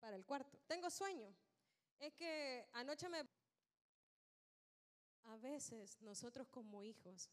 para 0.00 0.16
el 0.16 0.26
cuarto, 0.26 0.58
tengo 0.66 0.90
sueño. 0.90 1.34
Es 1.98 2.12
que 2.14 2.68
anoche 2.74 3.08
me... 3.08 3.26
A 5.22 5.36
veces 5.38 5.98
nosotros 6.02 6.46
como 6.48 6.84
hijos 6.84 7.30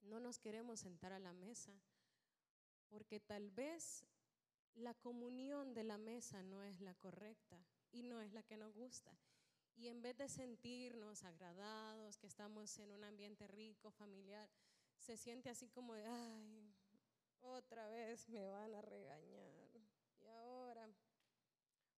no 0.00 0.18
nos 0.18 0.38
queremos 0.38 0.80
sentar 0.80 1.12
a 1.12 1.18
la 1.18 1.34
mesa 1.34 1.72
porque 2.88 3.20
tal 3.20 3.50
vez 3.50 4.06
la 4.76 4.94
comunión 4.94 5.74
de 5.74 5.84
la 5.84 5.98
mesa 5.98 6.42
no 6.42 6.62
es 6.62 6.80
la 6.80 6.94
correcta 6.94 7.58
y 7.92 8.02
no 8.02 8.22
es 8.22 8.32
la 8.32 8.42
que 8.42 8.56
nos 8.56 8.74
gusta. 8.74 9.14
Y 9.80 9.88
en 9.88 10.02
vez 10.02 10.14
de 10.18 10.28
sentirnos 10.28 11.24
agradados, 11.24 12.18
que 12.18 12.26
estamos 12.26 12.78
en 12.80 12.92
un 12.92 13.02
ambiente 13.02 13.46
rico, 13.46 13.90
familiar, 13.90 14.46
se 14.98 15.16
siente 15.16 15.48
así 15.48 15.70
como 15.70 15.94
de, 15.94 16.04
ay, 16.04 16.74
otra 17.40 17.88
vez 17.88 18.28
me 18.28 18.46
van 18.46 18.74
a 18.74 18.82
regañar. 18.82 19.70
Y 20.18 20.26
ahora, 20.26 20.86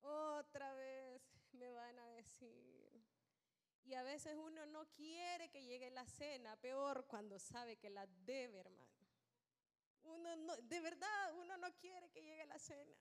otra 0.00 0.72
vez 0.74 1.22
me 1.50 1.72
van 1.72 1.98
a 1.98 2.06
decir. 2.10 3.02
Y 3.82 3.94
a 3.94 4.04
veces 4.04 4.36
uno 4.36 4.64
no 4.66 4.86
quiere 4.92 5.50
que 5.50 5.64
llegue 5.64 5.90
la 5.90 6.06
cena, 6.06 6.54
peor 6.60 7.04
cuando 7.08 7.40
sabe 7.40 7.78
que 7.78 7.90
la 7.90 8.06
debe, 8.06 8.60
hermano. 8.60 9.08
Uno 10.04 10.36
no, 10.36 10.56
de 10.56 10.80
verdad, 10.80 11.34
uno 11.34 11.56
no 11.56 11.74
quiere 11.74 12.10
que 12.10 12.22
llegue 12.22 12.46
la 12.46 12.60
cena. 12.60 12.94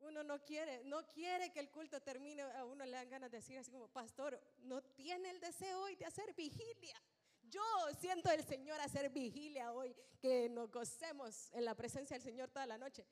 Uno 0.00 0.22
no 0.22 0.42
quiere, 0.44 0.82
no 0.84 1.06
quiere 1.06 1.52
que 1.52 1.60
el 1.60 1.70
culto 1.70 2.00
termine, 2.00 2.42
a 2.42 2.64
uno 2.64 2.84
le 2.84 2.92
dan 2.92 3.10
ganas 3.10 3.30
de 3.30 3.38
decir 3.38 3.58
así 3.58 3.70
como, 3.70 3.88
pastor, 3.88 4.40
no 4.58 4.82
tiene 4.82 5.30
el 5.30 5.40
deseo 5.40 5.82
hoy 5.82 5.96
de 5.96 6.06
hacer 6.06 6.34
vigilia. 6.34 7.00
Yo 7.42 7.62
siento 7.98 8.30
el 8.30 8.44
Señor 8.44 8.80
hacer 8.80 9.10
vigilia 9.10 9.72
hoy, 9.72 9.94
que 10.20 10.48
nos 10.48 10.70
gocemos 10.70 11.50
en 11.52 11.64
la 11.64 11.74
presencia 11.74 12.14
del 12.14 12.22
Señor 12.22 12.50
toda 12.50 12.66
la 12.66 12.78
noche. 12.78 13.06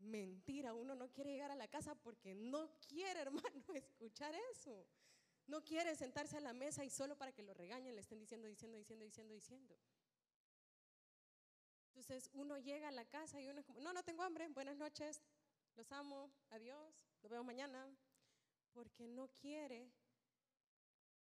Mentira, 0.00 0.74
uno 0.74 0.94
no 0.94 1.10
quiere 1.12 1.32
llegar 1.32 1.50
a 1.50 1.56
la 1.56 1.68
casa 1.68 1.94
porque 1.94 2.34
no 2.34 2.70
quiere, 2.88 3.20
hermano, 3.22 3.64
escuchar 3.74 4.34
eso. 4.52 4.86
No 5.46 5.62
quiere 5.62 5.94
sentarse 5.94 6.36
a 6.36 6.40
la 6.40 6.52
mesa 6.52 6.84
y 6.84 6.90
solo 6.90 7.16
para 7.16 7.32
que 7.32 7.42
lo 7.42 7.54
regañen 7.54 7.94
le 7.94 8.00
estén 8.00 8.18
diciendo, 8.18 8.48
diciendo, 8.48 8.76
diciendo, 8.78 9.04
diciendo, 9.04 9.34
diciendo. 9.34 9.76
Entonces 11.94 12.28
uno 12.32 12.58
llega 12.58 12.88
a 12.88 12.92
la 12.92 13.04
casa 13.04 13.40
y 13.40 13.48
uno 13.48 13.60
es 13.60 13.66
como, 13.66 13.80
no, 13.80 13.92
no 13.92 14.02
tengo 14.02 14.22
hambre, 14.22 14.48
buenas 14.48 14.76
noches, 14.76 15.22
los 15.76 15.90
amo, 15.92 16.30
adiós, 16.50 16.94
nos 17.22 17.30
vemos 17.30 17.46
mañana, 17.46 17.88
porque 18.72 19.08
no 19.08 19.28
quiere 19.28 19.90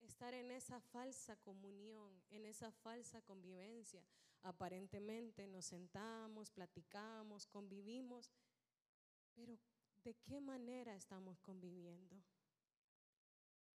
estar 0.02 0.34
en 0.34 0.52
esa 0.52 0.80
falsa 0.80 1.36
comunión, 1.38 2.21
en 2.30 2.45
esa 2.45 2.71
falsa 2.71 3.21
convivencia. 3.21 4.04
Aparentemente 4.43 5.47
nos 5.47 5.65
sentamos, 5.65 6.52
platicamos, 6.52 7.47
convivimos, 7.47 8.32
pero 9.34 9.58
¿de 10.04 10.13
qué 10.15 10.39
manera 10.39 10.95
estamos 10.95 11.39
conviviendo? 11.39 12.15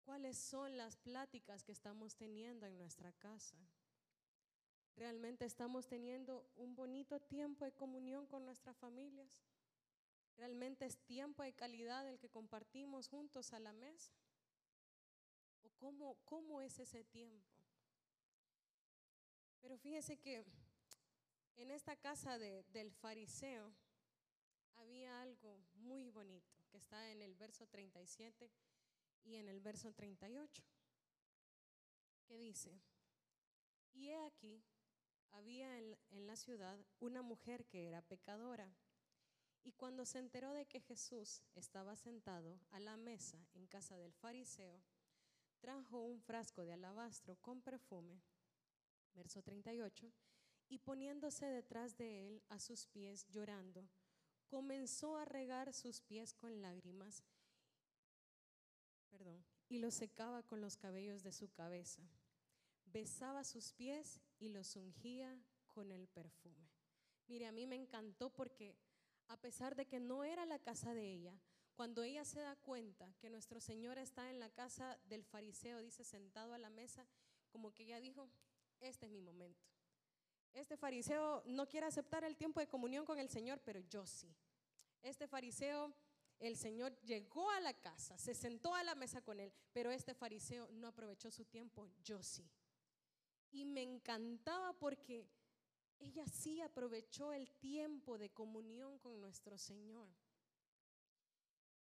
¿Cuáles 0.04 0.38
son 0.38 0.78
las 0.78 0.98
pláticas 0.98 1.64
que 1.64 1.72
estamos 1.72 2.16
teniendo 2.16 2.66
en 2.66 2.78
nuestra 2.78 3.12
casa? 3.14 3.58
¿Realmente 4.96 5.46
estamos 5.46 5.88
teniendo 5.88 6.46
un 6.56 6.76
bonito 6.76 7.20
tiempo 7.20 7.66
de 7.66 7.72
comunión 7.72 8.28
con 8.28 8.46
nuestras 8.46 8.78
familias? 8.78 9.30
¿Realmente 10.42 10.88
es 10.88 10.98
tiempo 10.98 11.44
de 11.44 11.54
calidad 11.54 12.10
el 12.10 12.18
que 12.18 12.28
compartimos 12.28 13.08
juntos 13.08 13.54
a 13.54 13.60
la 13.60 13.74
mesa? 13.74 14.12
¿O 15.62 15.70
cómo, 15.78 16.18
cómo 16.26 16.64
es 16.64 16.80
ese 16.80 17.04
tiempo? 17.04 17.48
Pero 19.62 19.78
fíjese 19.78 20.18
que 20.18 20.44
en 21.58 21.70
esta 21.70 21.96
casa 21.96 22.40
del 22.40 22.92
fariseo 22.92 23.72
había 24.78 25.22
algo 25.22 25.60
muy 25.76 26.10
bonito 26.10 26.66
que 26.72 26.78
está 26.78 27.12
en 27.12 27.22
el 27.22 27.36
verso 27.36 27.68
37 27.68 28.50
y 29.26 29.36
en 29.36 29.48
el 29.48 29.62
verso 29.62 29.94
38, 29.94 30.64
que 32.26 32.38
dice, 32.40 32.82
y 33.94 34.10
he 34.10 34.26
aquí, 34.26 34.64
había 35.34 35.78
en, 35.78 35.96
la 36.26 36.36
ciudad 36.36 36.84
una 37.00 37.22
mujer 37.22 37.64
que 37.68 37.86
era 37.86 38.02
pecadora. 38.02 38.74
Y 39.64 39.74
cuando 39.74 40.06
se 40.06 40.20
enteró 40.20 40.54
de 40.54 40.66
que 40.66 40.80
Jesús 40.80 41.44
estaba 41.56 41.96
sentado 41.96 42.60
a 42.72 42.80
la 42.80 42.98
mesa 42.98 43.38
en 43.54 43.68
casa 43.68 43.98
del 43.98 44.14
fariseo, 44.14 44.82
trajo 45.60 46.00
un 46.00 46.20
frasco 46.20 46.64
de 46.64 46.74
alabastro 46.74 47.36
con 47.38 47.62
perfume, 47.62 48.22
verso 49.14 49.42
38, 49.44 50.12
y 50.70 50.80
poniéndose 50.80 51.46
detrás 51.46 51.98
de 51.98 52.28
él 52.28 52.44
a 52.50 52.60
sus 52.60 52.88
pies 52.88 53.28
llorando, 53.30 53.88
comenzó 54.48 55.18
a 55.18 55.26
regar 55.26 55.74
sus 55.74 56.02
pies 56.02 56.34
con 56.34 56.62
lágrimas, 56.62 57.24
perdón, 59.10 59.46
y 59.70 59.80
los 59.80 59.94
secaba 59.94 60.42
con 60.44 60.62
los 60.62 60.76
cabellos 60.78 61.24
de 61.24 61.32
su 61.32 61.52
cabeza 61.52 62.02
besaba 62.92 63.44
sus 63.44 63.74
pies 63.74 64.20
y 64.40 64.50
los 64.50 64.76
ungía 64.76 65.40
con 65.68 65.92
el 65.92 66.08
perfume. 66.08 66.70
Mire, 67.28 67.48
a 67.48 67.52
mí 67.52 67.66
me 67.66 67.76
encantó 67.76 68.30
porque 68.30 68.76
a 69.32 69.38
pesar 69.38 69.78
de 69.78 69.86
que 69.86 70.02
no 70.02 70.26
era 70.26 70.46
la 70.46 70.60
casa 70.60 70.94
de 70.94 71.10
ella, 71.10 71.34
cuando 71.74 72.04
ella 72.04 72.26
se 72.26 72.42
da 72.42 72.58
cuenta 72.58 73.14
que 73.18 73.30
nuestro 73.30 73.62
Señor 73.62 73.98
está 73.98 74.30
en 74.30 74.42
la 74.42 74.50
casa 74.50 75.00
del 75.06 75.24
fariseo, 75.24 75.80
dice, 75.80 76.04
sentado 76.04 76.54
a 76.54 76.58
la 76.58 76.70
mesa, 76.70 77.08
como 77.50 77.74
que 77.74 77.84
ella 77.84 78.02
dijo, 78.02 78.30
este 78.82 79.06
es 79.06 79.12
mi 79.12 79.22
momento. 79.22 79.66
Este 80.54 80.76
fariseo 80.76 81.44
no 81.46 81.70
quiere 81.70 81.88
aceptar 81.88 82.26
el 82.26 82.36
tiempo 82.36 82.60
de 82.60 82.68
comunión 82.68 83.06
con 83.06 83.20
el 83.20 83.30
Señor, 83.30 83.62
pero 83.64 83.80
yo 83.80 84.06
sí. 84.06 84.36
Este 85.02 85.30
fariseo, 85.30 85.94
el 86.40 86.58
Señor 86.58 87.00
llegó 87.02 87.50
a 87.52 87.62
la 87.62 87.74
casa, 87.74 88.18
se 88.18 88.34
sentó 88.34 88.76
a 88.76 88.84
la 88.84 88.96
mesa 88.96 89.22
con 89.22 89.40
él, 89.40 89.54
pero 89.72 89.92
este 89.92 90.14
fariseo 90.14 90.70
no 90.74 90.90
aprovechó 90.90 91.32
su 91.32 91.46
tiempo, 91.46 91.88
yo 92.04 92.22
sí. 92.22 92.52
Y 93.50 93.64
me 93.64 93.82
encantaba 93.82 94.74
porque 94.74 95.26
ella 96.02 96.26
sí 96.28 96.62
aprovechó 96.62 97.34
el 97.34 97.50
tiempo 97.52 98.18
de 98.18 98.32
comunión 98.32 99.00
con 99.00 99.22
nuestro 99.22 99.58
Señor. 99.58 100.10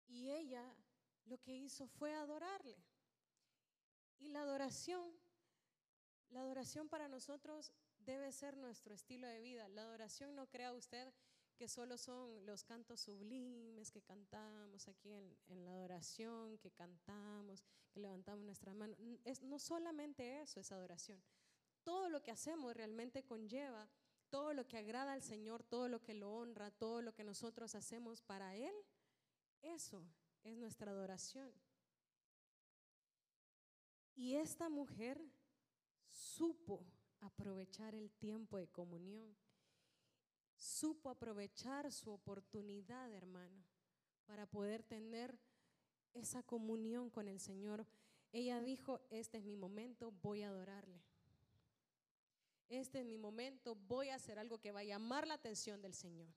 Y 0.08 0.30
ella 0.30 0.64
lo 1.26 1.38
que 1.38 1.56
hizo 1.56 1.86
fue 1.86 2.14
adorarle. 2.14 2.76
Y 4.18 4.28
la 4.28 4.42
adoración 4.42 5.12
La 6.30 6.40
adoración 6.42 6.88
para 6.88 7.08
nosotros 7.08 7.72
debe 7.98 8.30
ser 8.32 8.56
nuestro 8.56 8.94
estilo 8.94 9.26
de 9.26 9.40
vida. 9.40 9.68
La 9.68 9.82
adoración 9.82 10.34
no 10.36 10.46
crea 10.46 10.72
usted 10.72 11.12
que 11.56 11.68
solo 11.68 11.98
son 11.98 12.46
los 12.46 12.64
cantos 12.64 13.00
sublimes 13.00 13.90
que 13.90 14.00
cantamos 14.00 14.88
aquí 14.88 15.12
en, 15.12 15.64
la 15.64 15.72
adoración, 15.72 16.56
que 16.58 16.70
cantamos, 16.70 17.64
que 17.92 18.00
levantamos 18.00 18.44
nuestra 18.44 18.72
mano. 18.72 18.96
Es, 19.24 19.42
no 19.42 19.58
solamente 19.58 20.40
eso 20.40 20.60
es 20.60 20.72
adoración. 20.72 21.22
Todo 21.82 22.08
lo 22.08 22.22
que 22.22 22.30
hacemos 22.30 22.74
realmente 22.74 23.24
conlleva 23.24 23.88
todo 24.30 24.54
lo 24.54 24.66
que 24.66 24.78
agrada 24.78 25.12
al 25.12 25.22
Señor, 25.22 25.64
todo 25.64 25.88
lo 25.88 26.00
que 26.00 26.14
lo 26.14 26.32
honra, 26.32 26.70
todo 26.70 27.02
lo 27.02 27.12
que 27.12 27.24
nosotros 27.24 27.74
hacemos 27.74 28.22
para 28.22 28.56
Él. 28.56 28.74
Eso 29.60 30.02
es 30.44 30.56
nuestra 30.56 30.92
adoración. 30.92 31.52
Y 34.14 34.36
esta 34.36 34.68
mujer 34.68 35.20
supo 36.08 36.86
aprovechar 37.20 37.94
el 37.94 38.10
tiempo 38.12 38.56
de 38.58 38.68
comunión, 38.68 39.36
supo 40.56 41.10
aprovechar 41.10 41.90
su 41.92 42.10
oportunidad, 42.10 43.12
hermano, 43.12 43.64
para 44.26 44.46
poder 44.46 44.82
tener 44.82 45.38
esa 46.14 46.42
comunión 46.42 47.10
con 47.10 47.28
el 47.28 47.40
Señor. 47.40 47.86
Ella 48.32 48.60
dijo, 48.60 49.00
este 49.10 49.38
es 49.38 49.44
mi 49.44 49.56
momento, 49.56 50.12
voy 50.22 50.42
a 50.42 50.48
adorarle. 50.48 51.02
Este 52.70 53.00
es 53.00 53.04
mi 53.04 53.18
momento, 53.18 53.74
voy 53.74 54.10
a 54.10 54.14
hacer 54.14 54.38
algo 54.38 54.60
que 54.60 54.70
va 54.70 54.80
a 54.80 54.84
llamar 54.84 55.26
la 55.26 55.34
atención 55.34 55.82
del 55.82 55.92
Señor. 55.92 56.32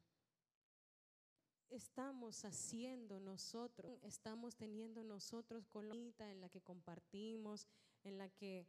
Estamos 1.70 2.44
haciendo 2.44 3.20
nosotros, 3.20 4.00
estamos 4.02 4.56
teniendo 4.56 5.04
nosotros 5.04 5.68
con 5.68 5.88
la 5.88 5.94
en 5.94 6.42
la 6.42 6.50
que 6.50 6.62
compartimos, 6.62 7.68
en 8.04 8.18
la 8.18 8.30
que 8.30 8.68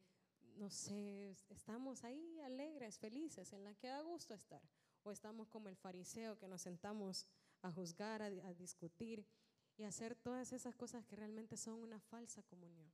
no 0.57 0.69
sé, 0.69 1.35
estamos 1.49 2.05
ahí 2.05 2.39
alegres, 2.41 2.99
felices, 2.99 3.53
en 3.55 3.65
la 3.65 3.75
que 3.75 3.89
da 3.89 4.03
gusto 4.03 4.35
estar. 4.35 4.63
O 5.03 5.11
estamos 5.11 5.49
como 5.49 5.71
el 5.71 5.77
fariseo 5.77 6.39
que 6.39 6.49
nos 6.49 6.61
sentamos 6.61 7.27
a 7.63 7.73
juzgar, 7.73 8.21
a, 8.21 8.31
discutir 8.55 9.27
y 9.79 9.85
hacer 9.85 10.15
todas 10.15 10.53
esas 10.53 10.77
cosas 10.77 11.05
que 11.07 11.17
realmente 11.17 11.57
son 11.57 11.81
una 11.81 11.99
falsa 11.99 12.43
comunión. 12.43 12.93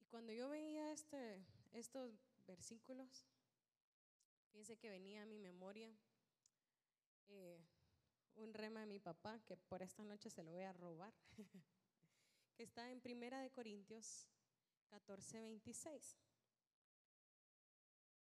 Y 0.00 0.04
cuando 0.04 0.32
yo 0.32 0.50
veía 0.50 0.92
este, 0.92 1.42
estos 1.72 2.27
versículos, 2.48 3.24
fíjense 4.50 4.76
que 4.76 4.90
venía 4.90 5.22
a 5.22 5.26
mi 5.26 5.38
memoria 5.38 5.96
eh, 7.28 7.62
un 8.34 8.54
rema 8.54 8.80
de 8.80 8.86
mi 8.86 8.98
papá, 8.98 9.38
que 9.46 9.56
por 9.56 9.82
esta 9.82 10.02
noche 10.02 10.30
se 10.30 10.42
lo 10.42 10.52
voy 10.52 10.62
a 10.62 10.72
robar, 10.72 11.14
que 12.56 12.62
está 12.62 12.90
en 12.90 13.00
Primera 13.00 13.40
de 13.40 13.50
Corintios 13.50 14.28
14:26. 14.90 16.16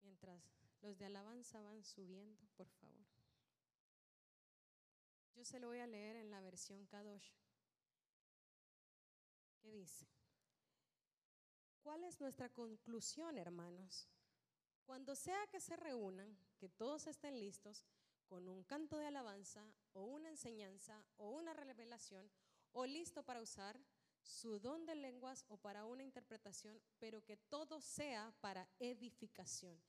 Mientras 0.01 0.41
los 0.81 0.97
de 0.97 1.05
alabanza 1.05 1.61
van 1.61 1.83
subiendo, 1.83 2.47
por 2.55 2.67
favor. 2.67 3.05
Yo 5.35 5.43
se 5.43 5.59
lo 5.59 5.67
voy 5.67 5.79
a 5.79 5.87
leer 5.87 6.15
en 6.15 6.31
la 6.31 6.41
versión 6.41 6.85
Kadosh. 6.85 7.31
¿Qué 9.61 9.71
dice? 9.71 10.14
¿Cuál 11.85 12.03
es 12.03 12.19
nuestra 12.19 12.49
conclusión, 12.49 13.37
hermanos? 13.37 14.09
Cuando 14.85 15.15
sea 15.15 15.45
que 15.51 15.59
se 15.59 15.75
reúnan, 15.75 16.35
que 16.57 16.67
todos 16.67 17.05
estén 17.05 17.39
listos 17.39 17.85
con 18.25 18.47
un 18.47 18.63
canto 18.63 18.97
de 18.97 19.05
alabanza 19.05 19.63
o 19.93 20.01
una 20.05 20.29
enseñanza 20.29 21.05
o 21.17 21.29
una 21.29 21.53
revelación 21.53 22.31
o 22.71 22.87
listo 22.87 23.21
para 23.21 23.39
usar 23.39 23.79
su 24.23 24.57
don 24.59 24.87
de 24.87 24.95
lenguas 24.95 25.45
o 25.47 25.57
para 25.57 25.85
una 25.85 26.01
interpretación, 26.01 26.81
pero 26.97 27.23
que 27.23 27.37
todo 27.37 27.79
sea 27.79 28.33
para 28.41 28.67
edificación. 28.79 29.79